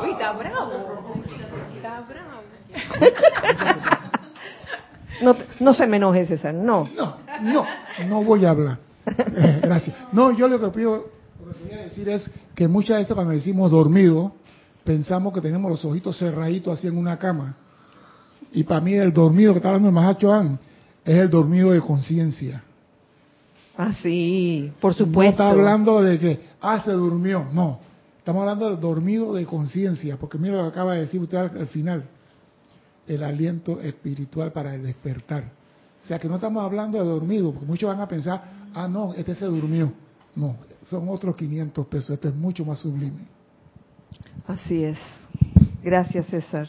[0.03, 0.73] Uy, está bravo.
[1.77, 2.41] Está bravo.
[5.23, 6.89] No, no se me enoje, César, no.
[6.97, 7.67] No, no,
[8.07, 8.79] no voy a hablar.
[9.37, 9.95] Eh, gracias.
[10.13, 11.11] No, yo lo que pido,
[11.45, 14.33] lo que quería decir es que muchas veces cuando decimos dormido,
[14.85, 17.57] pensamos que tenemos los ojitos cerraditos así en una cama.
[18.53, 20.59] Y para mí el dormido que está hablando el Mahachohan
[21.05, 22.63] es el dormido de conciencia.
[23.77, 25.31] Ah, sí, por No supuesto.
[25.31, 27.47] está hablando de que, ah, se durmió.
[27.53, 27.79] No,
[28.19, 31.57] estamos hablando de dormido de conciencia, porque mira lo que acaba de decir usted al,
[31.59, 32.05] al final,
[33.07, 35.45] el aliento espiritual para el despertar.
[36.03, 38.43] O sea que no estamos hablando de dormido, porque muchos van a pensar,
[38.75, 39.93] ah, no, este se durmió.
[40.37, 43.23] No, son otros 500 pesos, esto es mucho más sublime.
[44.47, 44.99] Así es.
[45.83, 46.69] Gracias, César.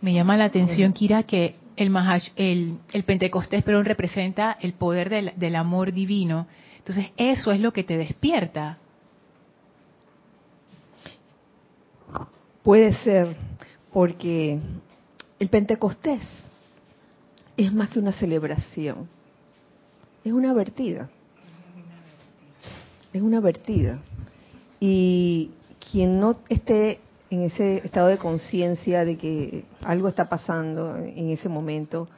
[0.00, 5.10] Me llama la atención, Kira, que el, Mahash, el, el Pentecostés, perdón, representa el poder
[5.10, 6.46] del, del amor divino.
[6.78, 8.78] Entonces, eso es lo que te despierta.
[12.62, 13.36] Puede ser,
[13.92, 14.58] porque
[15.38, 16.22] el Pentecostés
[17.56, 19.08] es más que una celebración,
[20.24, 21.08] es una vertida.
[23.12, 23.98] Es una vertida.
[24.78, 25.50] Y
[25.90, 31.48] quien no esté en ese estado de conciencia de que algo está pasando en ese
[31.48, 32.08] momento,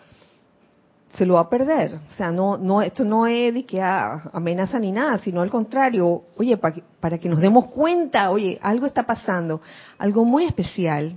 [1.16, 1.98] se lo va a perder.
[2.08, 5.50] O sea, no, no, esto no es de que ah, amenaza ni nada, sino al
[5.50, 9.60] contrario, oye, para que, para que nos demos cuenta, oye, algo está pasando,
[9.98, 11.14] algo muy especial.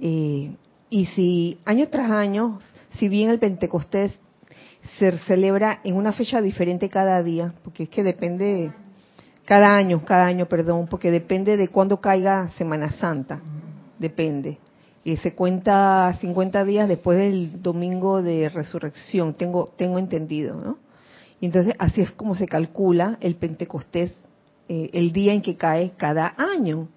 [0.00, 0.54] Eh,
[0.88, 2.60] y si año tras año,
[2.92, 4.12] si bien el Pentecostés
[4.98, 8.72] se celebra en una fecha diferente cada día, porque es que depende,
[9.46, 13.40] cada año, cada año, perdón, porque depende de cuándo caiga Semana Santa,
[13.98, 14.58] depende.
[15.04, 20.78] Y se cuenta 50 días después del domingo de resurrección, tengo, tengo entendido, ¿no?
[21.40, 24.14] Y entonces así es como se calcula el Pentecostés,
[24.68, 26.88] eh, el día en que cae cada año.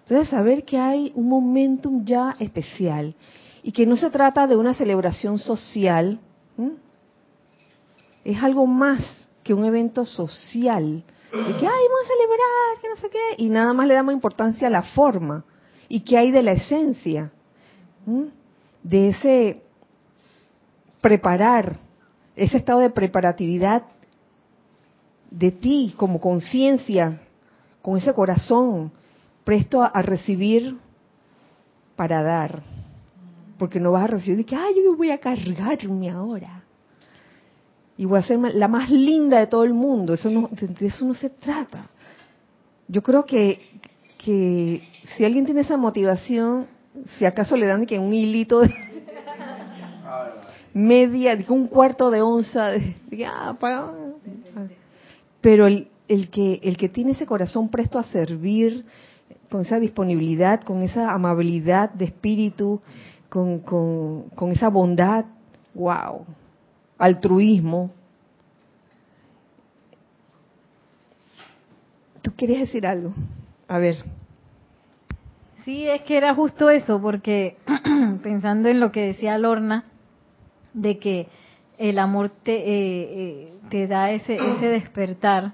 [0.00, 3.14] Entonces saber que hay un momentum ya especial
[3.62, 6.20] y que no se trata de una celebración social,
[8.24, 9.00] es algo más
[9.42, 11.02] que un evento social,
[11.34, 14.14] de que, ay, vamos a celebrar, que no sé qué, y nada más le damos
[14.14, 15.44] importancia a la forma,
[15.88, 17.32] y que hay de la esencia,
[18.82, 19.62] de ese
[21.00, 21.76] preparar,
[22.36, 23.82] ese estado de preparatividad
[25.30, 27.20] de ti como conciencia,
[27.82, 28.92] con ese corazón
[29.42, 30.78] presto a, a recibir
[31.96, 32.62] para dar.
[33.58, 36.53] Porque no vas a recibir de que, ay, yo voy a cargarme ahora.
[37.96, 40.14] Y voy a ser la más linda de todo el mundo.
[40.14, 41.88] Eso no, de eso no se trata.
[42.88, 43.60] Yo creo que,
[44.18, 44.82] que
[45.16, 46.66] si alguien tiene esa motivación,
[47.18, 48.74] si acaso le dan que un hilito de,
[50.74, 52.72] media, un cuarto de onza,
[53.26, 53.56] ah,
[55.40, 58.84] pero el, el, que, el que tiene ese corazón presto a servir,
[59.50, 62.80] con esa disponibilidad, con esa amabilidad de espíritu,
[63.28, 65.26] con, con, con esa bondad,
[65.74, 66.24] wow,
[66.98, 67.90] altruismo.
[72.22, 73.12] ¿Tú quieres decir algo?
[73.68, 73.96] A ver.
[75.64, 77.56] Sí, es que era justo eso, porque
[78.22, 79.84] pensando en lo que decía Lorna,
[80.72, 81.28] de que
[81.78, 85.52] el amor te, eh, eh, te da ese, ese despertar,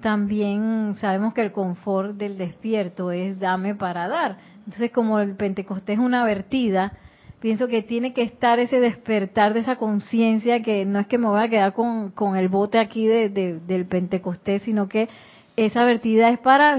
[0.00, 4.38] también sabemos que el confort del despierto es dame para dar.
[4.64, 6.92] Entonces, como el Pentecostés es una vertida,
[7.40, 11.26] pienso que tiene que estar ese despertar de esa conciencia que no es que me
[11.26, 15.08] voy a quedar con, con el bote aquí de, del Pentecostés, sino que
[15.56, 16.78] esa vertida es para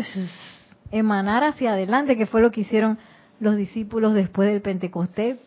[0.91, 2.97] emanar hacia adelante, que fue lo que hicieron
[3.39, 5.39] los discípulos después del Pentecostés.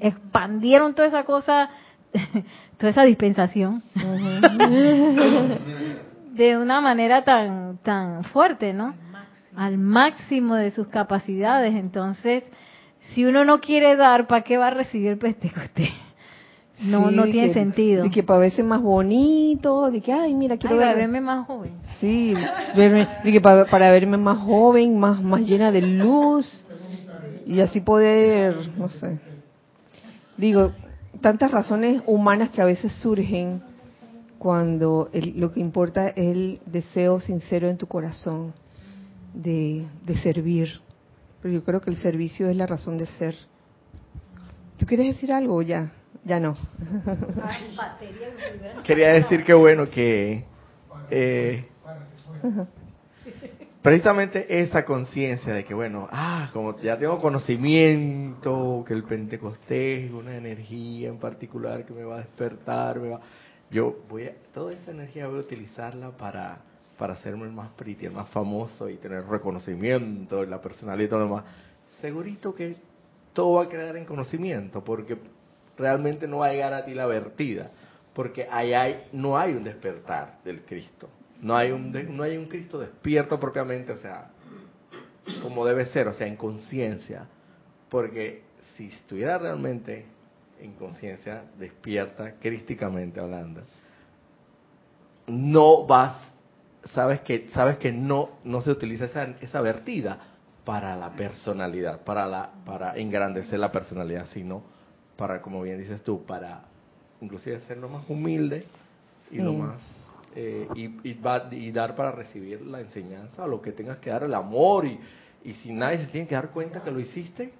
[0.00, 1.70] Expandieron toda esa cosa,
[2.78, 3.82] toda esa dispensación.
[6.34, 8.94] de una manera tan tan fuerte, ¿no?
[9.56, 11.74] Al máximo de sus capacidades.
[11.74, 12.44] Entonces,
[13.14, 15.90] si uno no quiere dar, ¿para qué va a recibir Pentecostés?
[16.80, 18.04] No, no tiene sentido.
[18.04, 21.72] De que para verse más bonito, de que, ay, mira, quiero verme más joven.
[22.00, 22.34] Sí,
[22.76, 26.64] verme, de que para, para, verme más joven, más, más llena de luz,
[27.46, 29.18] y así poder, no sé.
[30.36, 30.72] Digo,
[31.20, 33.62] tantas razones humanas que a veces surgen
[34.38, 38.52] cuando lo que importa es el deseo sincero en tu corazón
[39.34, 39.86] de,
[40.22, 40.80] servir.
[41.42, 43.34] Pero yo creo que el servicio es la razón de ser.
[44.78, 45.92] ¿Tú quieres decir algo ya?
[46.24, 46.56] Ya no.
[48.84, 50.44] Quería decir que bueno que
[51.10, 51.66] eh,
[53.82, 60.12] precisamente esa conciencia de que bueno, ah, como ya tengo conocimiento que el Pentecostés es
[60.12, 63.20] una energía en particular que me va a despertar, me va
[63.70, 66.62] yo voy a, toda esa energía voy a utilizarla para,
[66.98, 71.20] para hacerme el más pretty, el más famoso y tener reconocimiento, la personalidad y todo
[71.20, 71.44] lo demás.
[72.00, 72.76] Segurito que
[73.32, 75.16] todo va a quedar en conocimiento, porque
[75.76, 77.70] realmente no va a llegar a ti la vertida,
[78.12, 81.08] porque ahí hay, no hay un despertar del Cristo,
[81.40, 84.30] no hay un, no hay un Cristo despierto propiamente, o sea,
[85.40, 87.28] como debe ser, o sea, en conciencia,
[87.88, 88.42] porque
[88.76, 90.04] si estuviera realmente
[90.60, 93.62] en conciencia despierta, crísticamente hablando,
[95.28, 96.16] no vas,
[96.84, 100.18] sabes que, sabes que no, no se utiliza esa, esa vertida
[100.64, 104.62] para la personalidad, para, la, para engrandecer la personalidad, sino
[105.16, 106.62] para, como bien dices tú, para
[107.20, 108.64] inclusive ser lo más humilde
[109.30, 109.76] y lo más
[110.36, 114.86] eh, y, y, dar para recibir la enseñanza, lo que tengas que dar, el amor,
[114.86, 115.00] y,
[115.42, 117.52] y si nadie se tiene que dar cuenta que lo hiciste,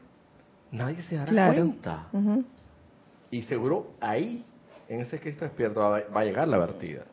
[0.71, 2.09] nadie se dará cuenta.
[3.31, 4.45] Y seguro ahí,
[4.89, 7.05] en ese Cristo despierto, va, a llegar la vertida.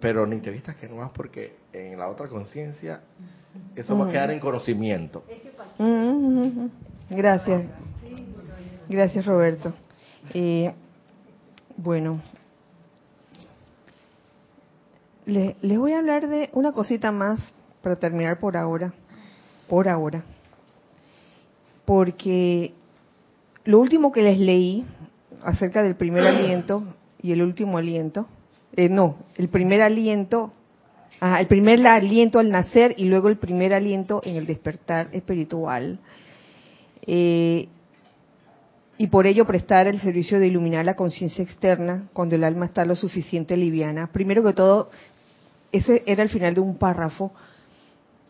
[0.00, 3.00] Pero ni te vistas que no más porque en la otra conciencia
[3.74, 5.24] eso va a quedar en conocimiento.
[7.10, 7.64] Gracias.
[8.88, 9.74] Gracias, Roberto.
[10.34, 10.72] Eh,
[11.76, 12.20] bueno,
[15.26, 17.40] les voy a hablar de una cosita más
[17.82, 18.92] para terminar por ahora.
[19.68, 20.22] Por ahora.
[21.84, 22.72] Porque
[23.64, 24.86] lo último que les leí
[25.42, 26.82] acerca del primer aliento
[27.20, 28.26] y el último aliento.
[28.76, 30.52] Eh, no, el primer aliento,
[31.20, 35.98] el primer aliento al nacer y luego el primer aliento en el despertar espiritual.
[37.06, 37.68] Eh,
[38.98, 42.84] y por ello prestar el servicio de iluminar la conciencia externa cuando el alma está
[42.84, 44.10] lo suficiente liviana.
[44.12, 44.90] Primero que todo,
[45.70, 47.32] ese era el final de un párrafo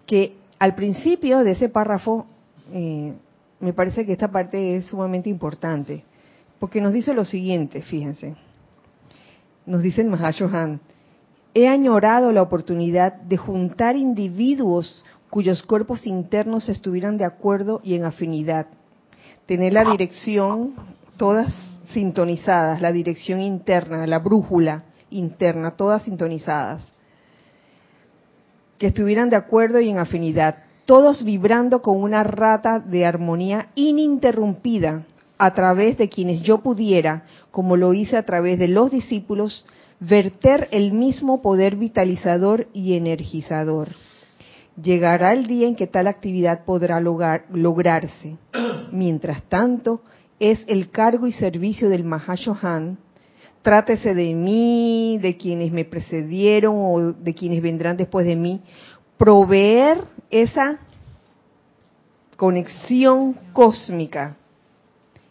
[0.07, 2.26] que al principio de ese párrafo
[2.72, 3.14] eh,
[3.61, 6.05] me parece que esta parte es sumamente importante.
[6.59, 8.34] Porque nos dice lo siguiente, fíjense.
[9.68, 10.80] Nos dice el Mahashohan,
[11.52, 18.06] he añorado la oportunidad de juntar individuos cuyos cuerpos internos estuvieran de acuerdo y en
[18.06, 18.68] afinidad.
[19.44, 20.72] Tener la dirección,
[21.18, 21.54] todas
[21.92, 26.88] sintonizadas, la dirección interna, la brújula interna, todas sintonizadas.
[28.78, 35.02] Que estuvieran de acuerdo y en afinidad, todos vibrando con una rata de armonía ininterrumpida,
[35.39, 39.64] a través de quienes yo pudiera, como lo hice a través de los discípulos,
[40.01, 43.89] verter el mismo poder vitalizador y energizador.
[44.80, 48.36] Llegará el día en que tal actividad podrá lograrse.
[48.93, 50.03] Mientras tanto,
[50.39, 52.99] es el cargo y servicio del Mahashohan,
[53.62, 58.61] trátese de mí, de quienes me precedieron o de quienes vendrán después de mí,
[59.16, 59.99] proveer
[60.30, 60.78] esa
[62.36, 64.38] conexión cósmica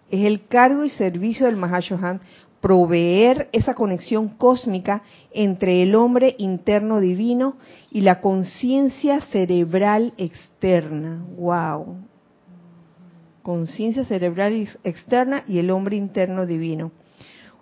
[0.10, 2.22] es el cargo y servicio del Mahashohan
[2.62, 7.55] proveer esa conexión cósmica entre el hombre interno divino
[7.91, 11.24] y la conciencia cerebral externa.
[11.38, 11.97] ¡Wow!
[13.43, 16.91] Conciencia cerebral externa y el hombre interno divino.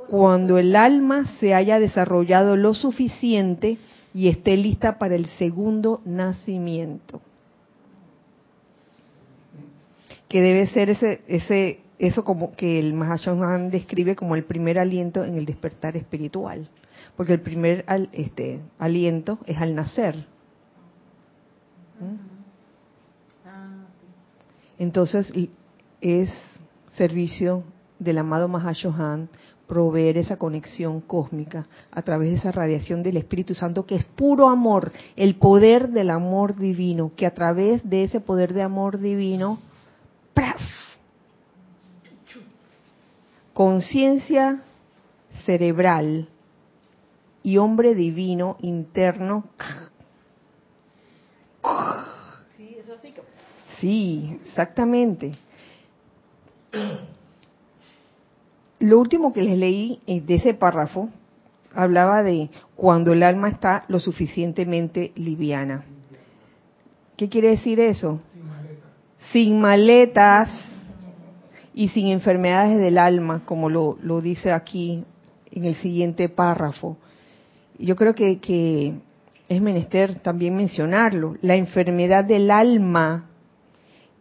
[0.10, 3.78] Cuando el alma se haya desarrollado lo suficiente
[4.14, 7.22] y esté lista para el segundo nacimiento.
[10.30, 15.24] Que debe ser ese, ese eso como que el Mahashohan describe como el primer aliento
[15.24, 16.70] en el despertar espiritual,
[17.16, 20.26] porque el primer este, aliento es al nacer.
[22.00, 22.36] ¿Mm?
[24.78, 25.32] Entonces
[26.02, 26.34] es
[26.98, 27.64] servicio
[28.00, 29.30] del amado Mahashohan
[29.68, 34.50] proveer esa conexión cósmica a través de esa radiación del Espíritu Santo que es puro
[34.50, 39.60] amor, el poder del amor divino, que a través de ese poder de amor divino,
[40.34, 40.62] ¡praf!
[43.56, 44.62] Conciencia
[45.46, 46.28] cerebral
[47.42, 49.46] y hombre divino interno.
[53.80, 55.32] Sí, exactamente.
[58.80, 61.10] Lo último que les leí de ese párrafo
[61.74, 65.86] hablaba de cuando el alma está lo suficientemente liviana.
[67.16, 68.20] ¿Qué quiere decir eso?
[69.32, 70.75] Sin maletas
[71.78, 75.04] y sin enfermedades del alma, como lo, dice aquí
[75.52, 76.98] en el siguiente párrafo.
[77.78, 78.94] Yo creo que, que
[79.50, 81.36] es menester también mencionarlo.
[81.42, 83.26] La enfermedad del alma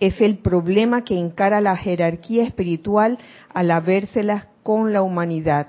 [0.00, 3.18] es el problema que encara la jerarquía espiritual
[3.50, 5.68] al habérselas con la humanidad,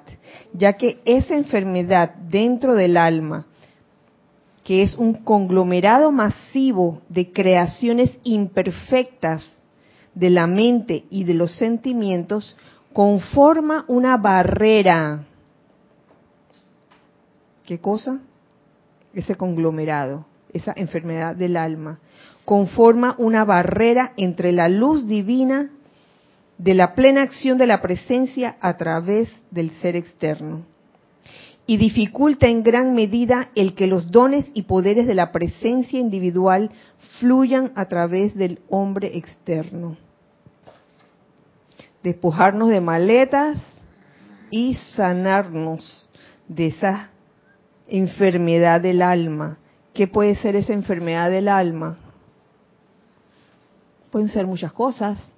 [0.54, 3.46] ya que esa enfermedad dentro del alma,
[4.64, 9.48] que es un conglomerado masivo de creaciones imperfectas
[10.16, 12.58] de la mente y de los sentimientos
[12.94, 15.26] conforma una barrera.
[17.66, 18.20] ¿Qué cosa?
[19.14, 22.00] Ese conglomerado, esa enfermedad del alma,
[22.46, 25.72] conforma una barrera entre la luz divina
[26.58, 30.64] de la plena acción de la presencia a través del ser externo
[31.68, 36.70] y dificulta en gran medida el que los dones y poderes de la presencia individual
[37.20, 39.98] fluyan a través del hombre externo
[42.06, 43.58] despojarnos de maletas
[44.52, 46.08] y sanarnos
[46.48, 47.10] de esa
[47.88, 49.58] enfermedad del alma.
[49.92, 51.98] ¿Qué puede ser esa enfermedad del alma?
[54.12, 55.32] Pueden ser muchas cosas.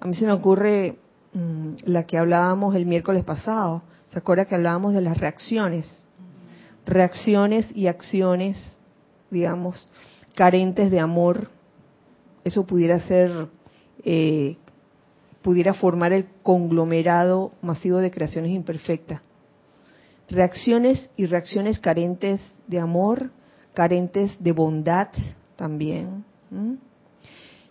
[0.00, 0.96] A mí se me ocurre
[1.34, 3.82] mm, la que hablábamos el miércoles pasado.
[4.10, 6.02] ¿Se acuerda que hablábamos de las reacciones?
[6.86, 8.56] Reacciones y acciones,
[9.30, 9.86] digamos,
[10.34, 11.50] carentes de amor.
[12.42, 13.48] Eso pudiera ser
[14.02, 14.56] eh,
[15.46, 19.22] pudiera formar el conglomerado masivo de creaciones imperfectas.
[20.28, 23.30] Reacciones y reacciones carentes de amor,
[23.72, 25.06] carentes de bondad
[25.54, 26.24] también,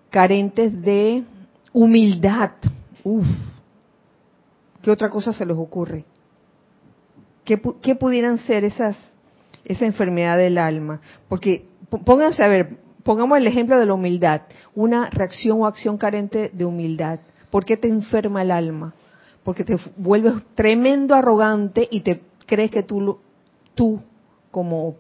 [0.10, 1.26] carentes de
[1.74, 2.52] humildad.
[3.04, 3.28] Uf,
[4.82, 6.06] ¿qué otra cosa se les ocurre?
[7.44, 8.98] ¿Qué, qué pudieran ser esas,
[9.66, 11.02] esa enfermedad del alma?
[11.28, 11.66] Porque
[12.06, 14.44] pónganse a ver, pongamos el ejemplo de la humildad,
[14.76, 17.20] una reacción o acción carente de humildad
[17.50, 18.94] ¿Por qué te enferma el alma?
[19.44, 23.20] Porque te vuelves tremendo arrogante y te crees que tú,
[23.74, 24.02] tú
[24.52, 24.96] como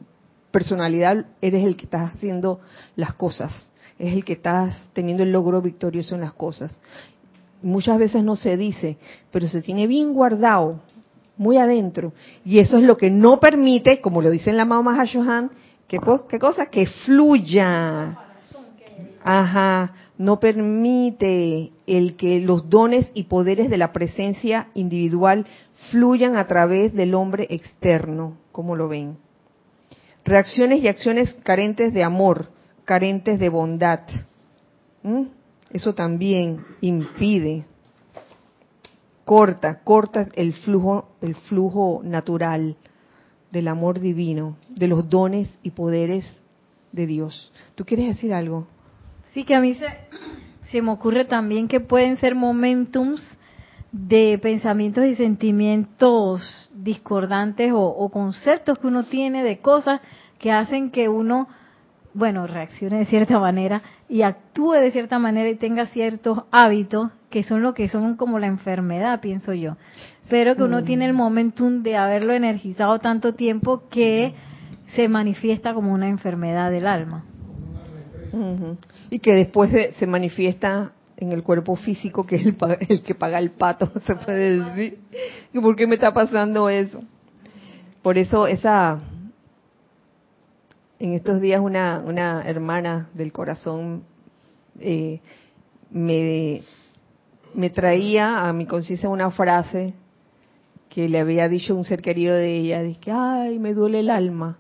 [0.51, 2.59] personalidad eres el que estás haciendo
[2.95, 3.69] las cosas,
[3.99, 6.77] es el que estás teniendo el logro victorioso en las cosas.
[7.61, 8.97] Muchas veces no se dice,
[9.31, 10.81] pero se tiene bien guardado,
[11.37, 12.13] muy adentro.
[12.43, 15.51] Y eso es lo que no permite, como lo dice en la Mama Hashohan,
[15.87, 15.99] ¿qué,
[16.29, 16.67] ¿qué cosa?
[16.67, 18.17] Que fluya.
[19.23, 25.45] Ajá, no permite el que los dones y poderes de la presencia individual
[25.91, 29.17] fluyan a través del hombre externo, como lo ven.
[30.23, 32.47] Reacciones y acciones carentes de amor,
[32.85, 34.01] carentes de bondad.
[35.71, 37.65] Eso también impide,
[39.25, 42.77] corta, corta el flujo, el flujo natural
[43.51, 46.25] del amor divino, de los dones y poderes
[46.91, 47.51] de Dios.
[47.75, 48.67] ¿Tú quieres decir algo?
[49.35, 49.75] Sí, que a mí
[50.71, 53.21] se, me ocurre también que pueden ser momentums
[53.91, 59.99] de pensamientos y sentimientos discordantes o, conceptos que uno tiene de cosas
[60.39, 61.49] que hacen que uno,
[62.13, 67.43] bueno, reaccione de cierta manera y actúe de cierta manera y tenga ciertos hábitos que
[67.43, 69.75] son lo que son como la enfermedad, pienso yo.
[70.29, 74.33] Pero que uno tiene el momentum de haberlo energizado tanto tiempo que
[74.95, 77.25] se manifiesta como una enfermedad del alma
[79.09, 82.57] y que después se, manifiesta en el cuerpo físico que es el,
[82.89, 84.99] el que paga el pato, se puede decir.
[85.53, 87.03] ¿Y por qué me está pasando eso?
[88.01, 88.99] Por eso esa
[90.99, 94.03] en estos días una, una hermana del corazón
[94.79, 95.19] eh,
[95.89, 96.63] me,
[97.53, 99.93] me traía a mi conciencia una frase
[100.89, 104.57] que le había dicho un ser querido de ella, dije, ay, me duele el alma.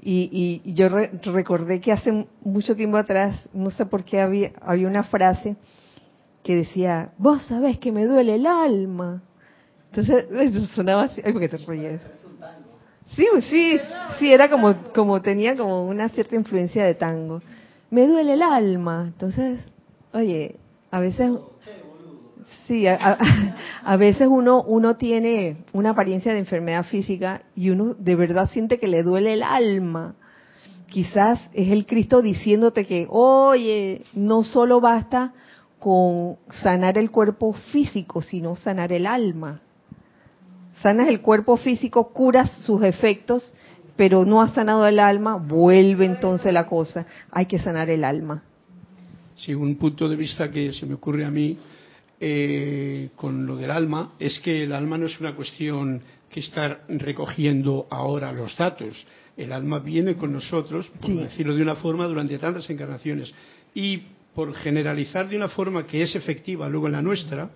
[0.00, 4.52] Y, y yo re- recordé que hace mucho tiempo atrás, no sé por qué había,
[4.60, 5.56] había una frase
[6.44, 9.22] que decía, vos sabés que me duele el alma.
[9.90, 12.00] Entonces, eso sonaba así, ay, ¿por qué te ríes?
[13.16, 13.78] Sí, pues sí,
[14.18, 17.40] sí, era como, como tenía como una cierta influencia de tango.
[17.90, 19.04] Me duele el alma.
[19.08, 19.60] Entonces,
[20.12, 20.56] oye,
[20.90, 21.30] a veces,
[22.68, 22.94] sí, a,
[23.82, 28.78] a- veces uno, uno tiene una apariencia de enfermedad física y uno de verdad siente
[28.78, 30.14] que le duele el alma.
[30.88, 35.32] Quizás es el Cristo diciéndote que, oye, no solo basta
[35.80, 39.62] con sanar el cuerpo físico, sino sanar el alma
[40.82, 43.52] sanas el cuerpo físico, curas sus efectos,
[43.96, 47.06] pero no has sanado el alma, vuelve entonces la cosa.
[47.30, 48.42] Hay que sanar el alma.
[49.36, 51.56] Sí, un punto de vista que se me ocurre a mí
[52.20, 56.00] eh, con lo del alma es que el alma no es una cuestión
[56.30, 59.06] que estar recogiendo ahora los datos.
[59.36, 61.14] El alma viene con nosotros, por Sí.
[61.16, 63.32] decirlo de una forma, durante tantas encarnaciones.
[63.74, 64.02] Y
[64.34, 67.50] por generalizar de una forma que es efectiva luego en la nuestra,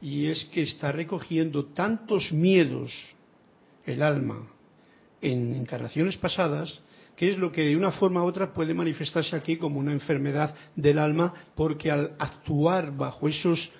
[0.00, 2.92] y es que está recogiendo tantos miedos
[3.86, 4.46] el alma
[5.20, 6.80] en encarnaciones pasadas,
[7.16, 10.54] que es lo que de una forma u otra puede manifestarse aquí como una enfermedad
[10.74, 13.70] del alma, porque al actuar bajo esos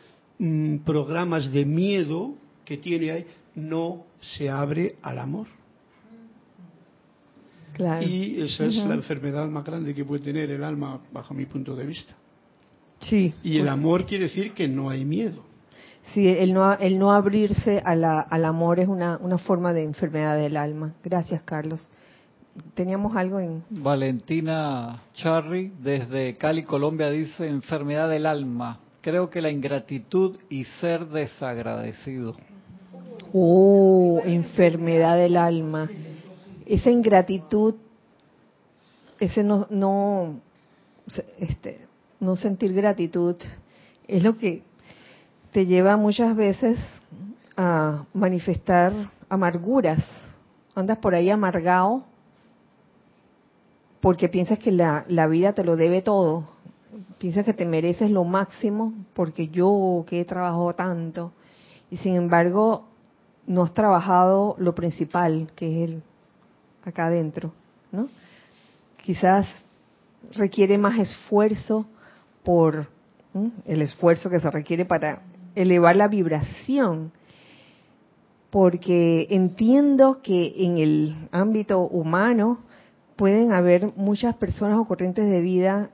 [0.43, 5.47] mm, programas de miedo que tiene ahí, no se abre al amor.
[7.74, 8.06] Claro.
[8.06, 11.74] Y esa es la enfermedad más grande que puede tener el alma bajo mi punto
[11.74, 12.14] de vista.
[13.01, 13.32] Sí.
[13.43, 15.43] Y el amor quiere decir que no hay miedo.
[16.12, 19.85] Sí, el no, el no abrirse a la- al amor es una, una forma de
[19.85, 20.94] enfermedad del alma.
[21.02, 21.89] Gracias, Carlos.
[22.74, 23.64] Teníamos algo en...
[23.70, 28.78] Valentina Charry desde Cali, Colombia dice enfermedad del alma.
[29.03, 32.37] Creo que la ingratitud y ser desagradecido.
[33.33, 35.91] Oh, enfermedad del alma.
[36.66, 37.74] Esa ingratitud,
[39.19, 40.41] ese no, no,
[41.41, 41.81] este,
[42.20, 43.35] no sentir gratitud,
[44.07, 44.62] es lo que
[45.51, 46.79] te lleva muchas veces
[47.57, 48.93] a manifestar
[49.29, 49.99] amarguras.
[50.77, 52.05] Andas por ahí amargado
[54.01, 56.61] porque piensas que la, la vida te lo debe todo.
[57.19, 61.32] Piensas que te mereces lo máximo porque yo que he trabajado tanto.
[61.90, 62.86] Y sin embargo,
[63.47, 66.02] no has trabajado lo principal, que es el
[66.85, 67.52] acá adentro,
[67.90, 68.09] ¿no?
[69.02, 69.47] Quizás
[70.32, 71.86] requiere más esfuerzo
[72.43, 72.89] por
[73.64, 75.23] el esfuerzo que se requiere para
[75.55, 77.12] elevar la vibración,
[78.51, 82.59] porque entiendo que en el ámbito humano
[83.16, 85.90] pueden haber muchas personas o corrientes de vida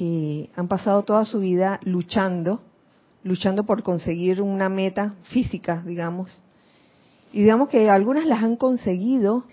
[0.00, 2.62] que han pasado toda su vida luchando,
[3.22, 6.42] luchando por conseguir una meta física, digamos,
[7.34, 9.44] y digamos que algunas las han conseguido,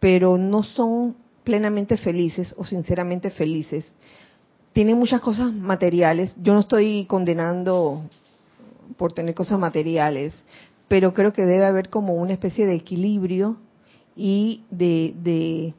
[0.00, 3.90] pero no son plenamente felices o sinceramente felices.
[4.74, 6.36] Tienen muchas cosas materiales.
[6.42, 8.02] Yo no estoy condenando
[8.98, 10.44] por tener cosas materiales,
[10.88, 13.56] pero creo que debe haber como una especie de equilibrio
[14.14, 15.74] y de, de,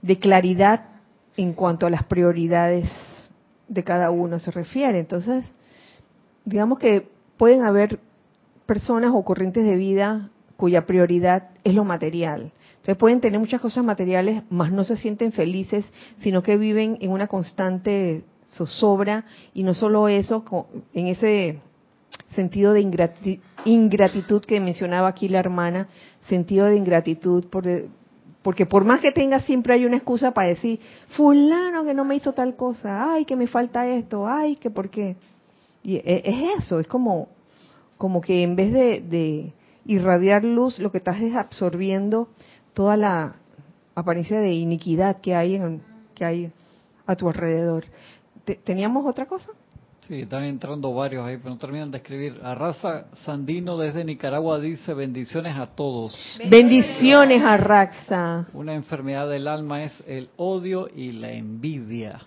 [0.00, 0.86] de claridad
[1.36, 2.90] en cuanto a las prioridades
[3.70, 4.98] de cada uno se refiere.
[4.98, 5.46] Entonces,
[6.44, 8.00] digamos que pueden haber
[8.66, 12.52] personas o corrientes de vida cuya prioridad es lo material.
[12.72, 15.86] Entonces pueden tener muchas cosas materiales, mas no se sienten felices,
[16.20, 19.24] sino que viven en una constante zozobra
[19.54, 20.44] y no solo eso,
[20.92, 21.60] en ese
[22.34, 25.88] sentido de ingrati- ingratitud que mencionaba aquí la hermana,
[26.28, 27.64] sentido de ingratitud por,
[28.42, 30.80] porque por más que tenga siempre hay una excusa para decir,
[31.10, 34.88] fulano que no me hizo tal cosa, ay que me falta esto, ay que por
[34.88, 35.16] qué.
[35.82, 37.28] Y e- es eso, es como,
[37.98, 39.52] como que en vez de,
[39.84, 42.28] irradiar luz, lo que estás es absorbiendo
[42.74, 43.36] toda la
[43.94, 45.82] apariencia de iniquidad que hay en,
[46.14, 46.52] que hay
[47.06, 47.84] a tu alrededor.
[48.44, 49.50] Te- ¿Teníamos otra cosa?
[50.10, 52.40] Sí, están entrando varios ahí, pero no terminan de escribir.
[52.42, 56.12] Arraza Sandino desde Nicaragua dice bendiciones a todos.
[56.50, 58.48] Bendiciones a Raxa.
[58.52, 62.18] Una enfermedad del alma es el odio y la envidia.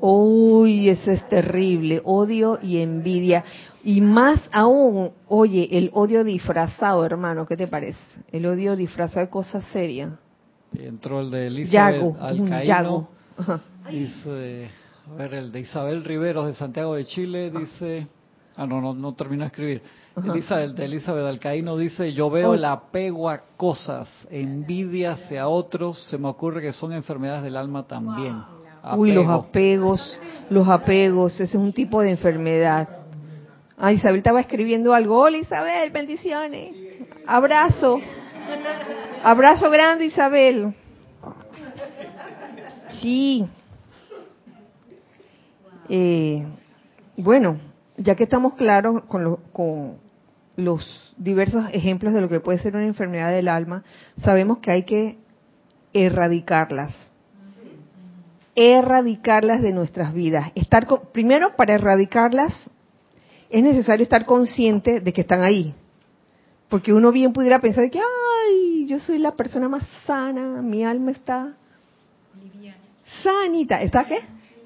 [0.00, 3.42] Uy, eso es terrible, odio y envidia.
[3.82, 7.98] Y más aún, oye, el odio disfrazado, hermano, ¿qué te parece?
[8.30, 10.12] El odio disfrazado de cosas serias.
[10.72, 12.62] Y entró el de Elizabeth Yago, Alcaíno.
[12.62, 13.08] yago.
[13.90, 14.70] Dice,
[15.10, 18.06] A ver, el de Isabel Riveros de Santiago de Chile dice,
[18.56, 19.82] ah no, no, no terminó de escribir.
[20.24, 26.18] Elizabeth, de Elizabeth Alcaíno dice, yo veo el apego a cosas, envidia hacia otros, se
[26.18, 28.42] me ocurre que son enfermedades del alma también.
[28.96, 29.48] Uy, los Apego.
[29.48, 30.20] apegos,
[30.50, 32.88] los apegos, ese es un tipo de enfermedad.
[33.76, 35.20] Ah, Isabel estaba escribiendo algo.
[35.20, 36.74] Hola Isabel, bendiciones.
[37.26, 38.00] Abrazo.
[39.22, 40.74] Abrazo grande Isabel.
[43.00, 43.46] Sí.
[45.88, 46.44] Eh,
[47.16, 47.58] bueno,
[47.96, 49.96] ya que estamos claros con, lo- con
[50.56, 53.82] los diversos ejemplos de lo que puede ser una enfermedad del alma,
[54.22, 55.18] sabemos que hay que
[55.92, 56.94] erradicarlas
[58.60, 60.50] erradicarlas de nuestras vidas.
[60.56, 62.52] Estar con- primero para erradicarlas
[63.50, 65.74] es necesario estar consciente de que están ahí.
[66.68, 71.12] Porque uno bien pudiera pensar que, ay, yo soy la persona más sana, mi alma
[71.12, 71.54] está
[73.22, 73.80] sanita.
[73.80, 74.18] ¿Está qué?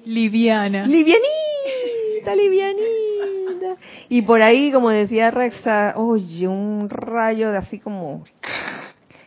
[0.05, 0.85] Liviana.
[0.85, 3.77] Livianita, livianita.
[4.09, 8.23] Y por ahí, como decía Rexa, oye, un rayo de así como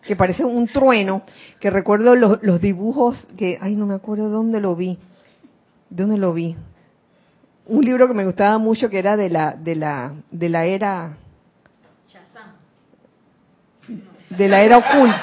[0.07, 1.23] que parece un trueno,
[1.59, 4.98] que recuerdo los, los dibujos que, ay, no me acuerdo dónde lo vi,
[5.90, 6.57] dónde lo vi.
[7.66, 11.16] Un libro que me gustaba mucho que era de la, de la, de la era,
[14.31, 15.23] de la era oculta.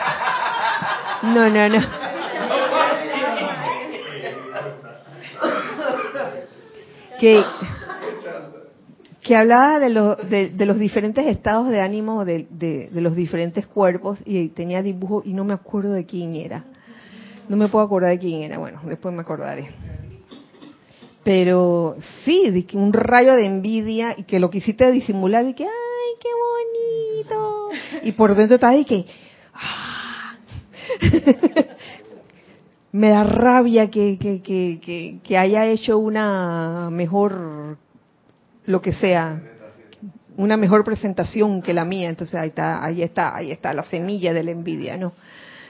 [1.23, 2.02] No, no, no.
[7.19, 7.41] Que,
[9.21, 13.15] que hablaba de, lo- de, de los diferentes estados de ánimo de, de- de los
[13.15, 16.65] diferentes cuerpos y tenía dibujo y no me acuerdo de quién era.
[17.47, 18.57] No me puedo acordar de quién era.
[18.57, 19.67] Bueno, después me acordaré.
[21.23, 21.95] Pero
[22.25, 25.69] sí, un rayo de envidia y que lo quisiste disimular y que, ay,
[26.21, 26.29] qué
[27.29, 27.69] bonito.
[28.03, 29.05] Y por dentro estás y que,
[29.53, 30.35] ah.
[32.93, 37.77] me da rabia que, que, que, haya hecho una mejor,
[38.65, 39.41] lo que sea,
[40.37, 42.09] una mejor presentación que la mía.
[42.09, 45.11] Entonces ahí está, ahí está, ahí está la semilla de la envidia, ¿no?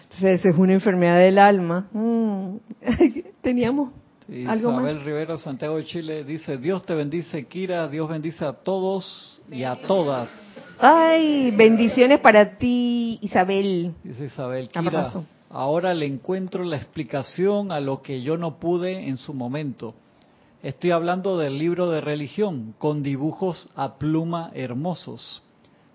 [0.03, 1.87] Entonces es una enfermedad del alma.
[1.93, 2.57] Mm.
[3.41, 3.91] Teníamos
[4.27, 5.05] Sí, algo Isabel más.
[5.05, 9.75] Rivero, Santiago de Chile, dice, Dios te bendice, Kira, Dios bendice a todos y a
[9.75, 10.29] todas.
[10.79, 13.93] Ay, bendiciones para ti, Isabel.
[14.03, 15.25] Dice Isabel, Kira, abrazo.
[15.53, 19.93] Ahora le encuentro la explicación a lo que yo no pude en su momento.
[20.63, 25.43] Estoy hablando del libro de religión, con dibujos a pluma hermosos.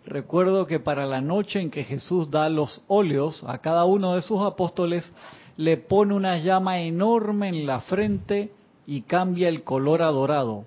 [0.06, 4.22] Recuerdo que para la noche en que Jesús da los óleos a cada uno de
[4.22, 5.12] sus apóstoles,
[5.56, 8.52] le pone una llama enorme en la frente
[8.86, 10.64] y cambia el color a dorado.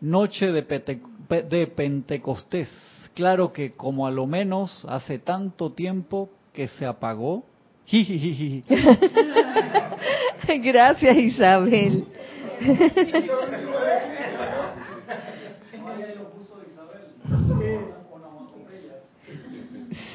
[0.00, 2.68] Noche de, de Pentecostés.
[3.14, 7.44] Claro que como a lo menos hace tanto tiempo que se apagó.
[10.62, 12.06] Gracias, Isabel.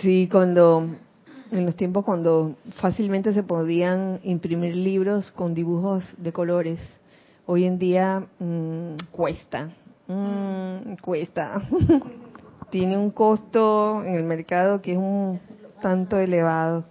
[0.01, 0.87] Sí, cuando
[1.51, 6.79] en los tiempos cuando fácilmente se podían imprimir libros con dibujos de colores,
[7.45, 9.69] hoy en día mm, cuesta,
[10.07, 11.61] mm, cuesta.
[12.69, 15.39] Tiene un costo en el mercado que es un
[15.81, 16.83] tanto elevado.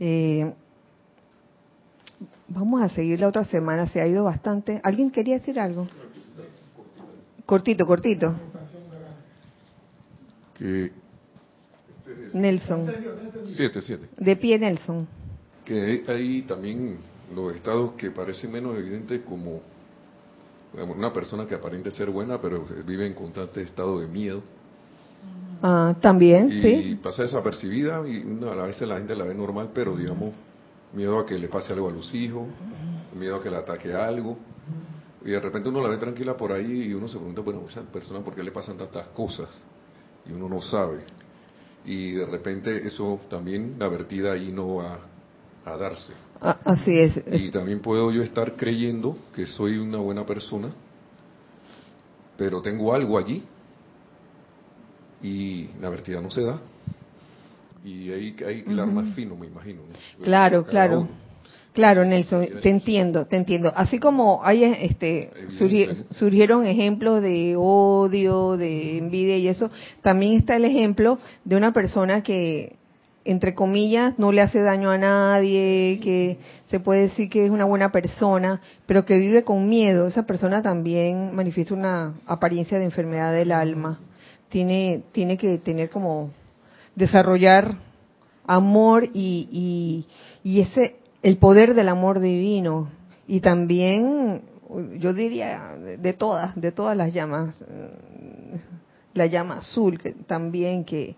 [0.00, 0.50] Eh,
[2.48, 4.80] vamos a seguir la otra semana, se ha ido bastante.
[4.82, 5.86] ¿Alguien quería decir algo?
[7.44, 8.34] Cortito, cortito.
[10.54, 10.92] que
[12.32, 12.86] Nelson,
[13.54, 14.08] siete, siete.
[14.16, 15.06] de pie Nelson.
[15.64, 16.98] Que hay también
[17.34, 19.60] los estados que parecen menos evidentes como
[20.72, 24.42] digamos, una persona que aparente ser buena pero vive en constante estado de miedo
[25.62, 27.00] Ah, también, y sí.
[27.02, 30.32] pasa desapercibida y una- a veces la gente la ve normal pero digamos
[30.94, 32.46] miedo a que le pase algo a los hijos,
[33.18, 34.36] miedo a que le ataque algo
[35.24, 37.82] y de repente uno la ve tranquila por ahí y uno se pregunta, bueno, esa
[37.82, 39.62] persona por qué le pasan tantas cosas
[40.26, 41.00] y uno no sabe
[41.84, 44.98] y de repente eso también la vertida ahí no va
[45.66, 46.14] a darse.
[46.40, 47.18] Ah, así es.
[47.18, 50.68] es- Y también puedo yo estar creyendo que soy una buena persona,
[52.36, 53.42] pero tengo algo allí
[55.22, 56.60] y la vertida no se da.
[57.84, 59.80] Y que hilar más fino, me imagino.
[59.82, 60.24] ¿no?
[60.24, 61.00] Claro, Cada claro.
[61.00, 61.30] uno.
[61.72, 63.72] Claro, Nelson, te entiendo, te entiendo.
[63.76, 65.30] Así como hay este
[66.10, 69.70] surgieron ejemplos de odio, de envidia y eso,
[70.02, 72.76] también está el ejemplo de una persona que
[73.24, 76.38] entre comillas no le hace daño a nadie, que
[76.70, 80.08] se puede decir que es una buena persona, pero que vive con miedo.
[80.08, 84.00] Esa persona también manifiesta una apariencia de enfermedad del alma.
[84.50, 86.30] Tiene tiene que tener como
[86.94, 87.76] desarrollar
[88.46, 90.06] amor y, y,
[90.42, 92.90] y ese el poder del amor divino.
[93.26, 94.42] Y también
[94.98, 98.60] yo diría de todas, de todas las llamas, eh,
[99.14, 101.16] la llama azul que también que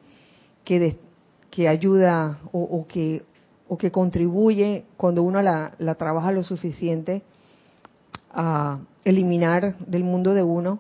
[0.65, 3.23] que, ayuda o, que
[3.69, 7.23] o que contribuye cuando uno la, la trabaja lo suficiente
[8.31, 10.79] a eliminar del mundo de uno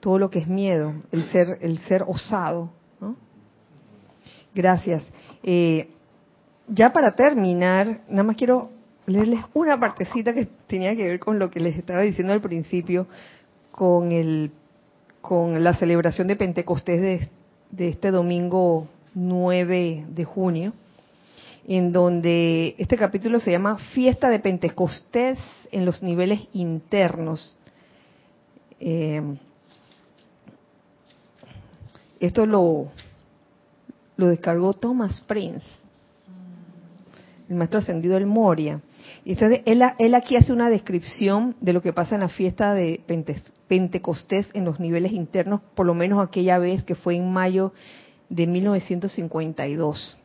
[0.00, 2.70] todo lo que es miedo, el ser el ser osado.
[4.54, 5.06] Gracias.
[5.42, 5.88] Eh,
[6.66, 8.70] ya para terminar, nada más quiero
[9.06, 13.06] leerles una partecita que tenía que ver con lo que les estaba diciendo al principio,
[13.70, 14.50] con el
[15.20, 17.28] con la celebración de Pentecostés de,
[17.70, 20.72] de este domingo 9 de junio,
[21.68, 25.38] en donde este capítulo se llama Fiesta de Pentecostés
[25.70, 27.56] en los niveles internos.
[28.80, 29.22] Eh,
[32.20, 32.88] esto lo,
[34.16, 35.66] lo descargó Thomas Prince,
[37.48, 38.80] el maestro ascendido del Moria.
[39.24, 42.74] Y entonces él, él, aquí hace una descripción de lo que pasa en la fiesta
[42.74, 43.00] de
[43.66, 47.72] Pentecostés en los niveles internos, por lo menos aquella vez que fue en mayo
[48.28, 50.18] de 1952.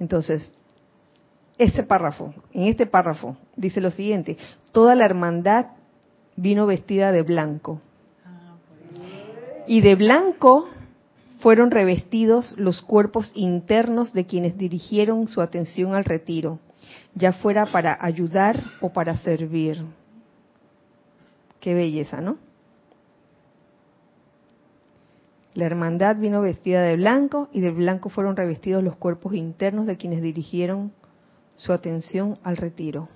[0.00, 0.52] Entonces,
[1.58, 4.36] ese párrafo, en este párrafo, dice lo siguiente,
[4.72, 5.66] toda la hermandad
[6.36, 7.80] vino vestida de blanco.
[9.66, 10.68] Y de blanco
[11.44, 16.58] fueron revestidos los cuerpos internos de quienes dirigieron su atención al retiro
[17.14, 19.84] ya fuera para ayudar o para servir.
[21.60, 22.38] Qué belleza, ¿no?
[25.52, 29.98] La hermandad vino vestida de blanco y de blanco fueron revestidos los cuerpos internos de
[29.98, 30.92] quienes dirigieron
[31.56, 33.10] su atención al retiro.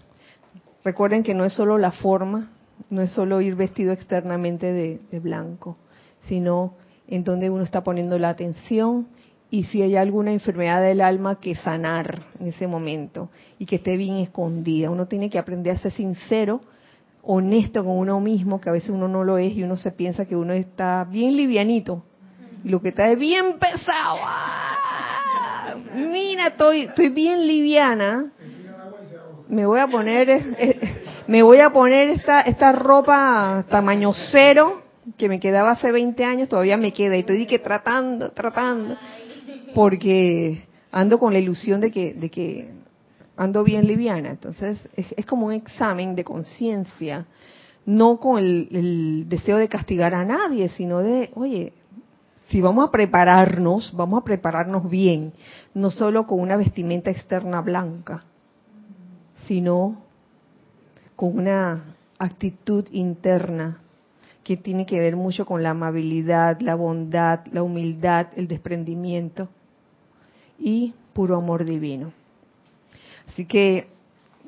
[0.85, 2.51] Recuerden que no es solo la forma,
[2.91, 5.79] no es solo ir vestido externamente de, de blanco,
[6.25, 6.75] sino
[7.09, 9.09] en donde uno está poniendo la atención
[9.51, 13.97] y si hay alguna enfermedad del alma que sanar en ese momento y que esté
[13.97, 14.91] bien escondida.
[14.91, 16.61] Uno tiene que aprender a ser sincero,
[17.23, 20.27] honesto con uno mismo, que a veces uno no lo es y uno se piensa
[20.27, 22.05] que uno está bien livianito
[22.63, 24.19] y lo que está es bien pesado.
[24.23, 25.75] ¡Ah!
[25.95, 28.27] Mira, estoy, estoy bien liviana.
[29.49, 30.43] Me voy a poner,
[31.27, 34.83] me voy a poner esta, esta ropa tamaño cero
[35.17, 37.17] que me quedaba hace 20 años, todavía me queda.
[37.17, 38.97] Y estoy que tratando, tratando.
[39.75, 42.71] Porque ando con la ilusión de que, de que
[43.37, 44.31] ando bien liviana.
[44.31, 47.27] Entonces, es, como un examen de conciencia,
[47.87, 51.73] no con el, deseo de castigar a nadie, sino de, oye,
[52.49, 55.33] si vamos a prepararnos, vamos a prepararnos bien,
[55.75, 58.25] no solo con una vestimenta externa blanca,
[59.47, 60.03] sino
[61.15, 63.79] con una actitud interna
[64.49, 69.51] que tiene que ver mucho con la amabilidad, la bondad, la humildad, el desprendimiento
[70.59, 72.15] y puro amor divino.
[73.29, 73.89] Así que,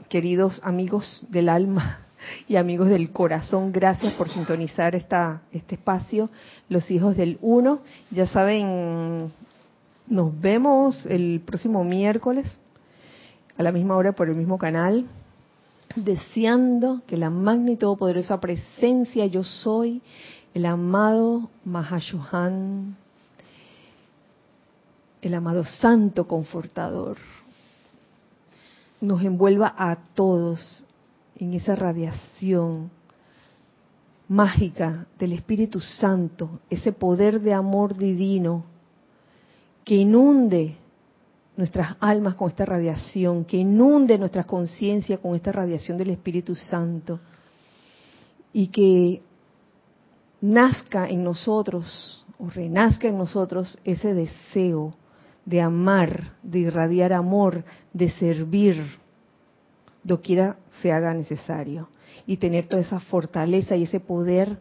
[0.08, 2.06] queridos amigos del alma
[2.48, 6.30] y amigos del corazón, gracias por sintonizar esta, este espacio,
[6.70, 7.80] los hijos del uno.
[8.10, 9.30] Ya saben,
[10.06, 12.58] nos vemos el próximo miércoles
[13.58, 15.04] a la misma hora por el mismo canal,
[15.96, 20.02] deseando que la magna y todopoderosa presencia yo soy,
[20.54, 22.96] el amado Mahashohan,
[25.22, 27.18] el amado Santo Confortador,
[29.00, 30.84] nos envuelva a todos
[31.36, 32.90] en esa radiación
[34.28, 38.64] mágica del Espíritu Santo, ese poder de amor divino
[39.84, 40.76] que inunde
[41.56, 47.20] nuestras almas con esta radiación, que inunde nuestra conciencia con esta radiación del Espíritu Santo
[48.52, 49.22] y que
[50.40, 54.94] nazca en nosotros o renazca en nosotros ese deseo
[55.44, 58.98] de amar, de irradiar amor, de servir,
[60.02, 61.88] doquiera se haga necesario,
[62.26, 64.58] y tener toda esa fortaleza y ese poder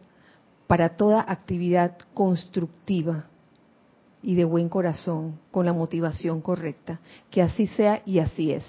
[0.66, 3.29] para toda actividad constructiva
[4.22, 7.00] y de buen corazón, con la motivación correcta.
[7.30, 8.64] Que así sea y así es.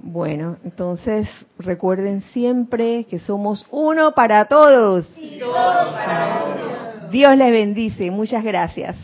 [0.00, 5.06] Bueno, entonces recuerden siempre que somos uno para todos.
[7.10, 8.10] Dios les bendice.
[8.10, 8.96] Muchas gracias.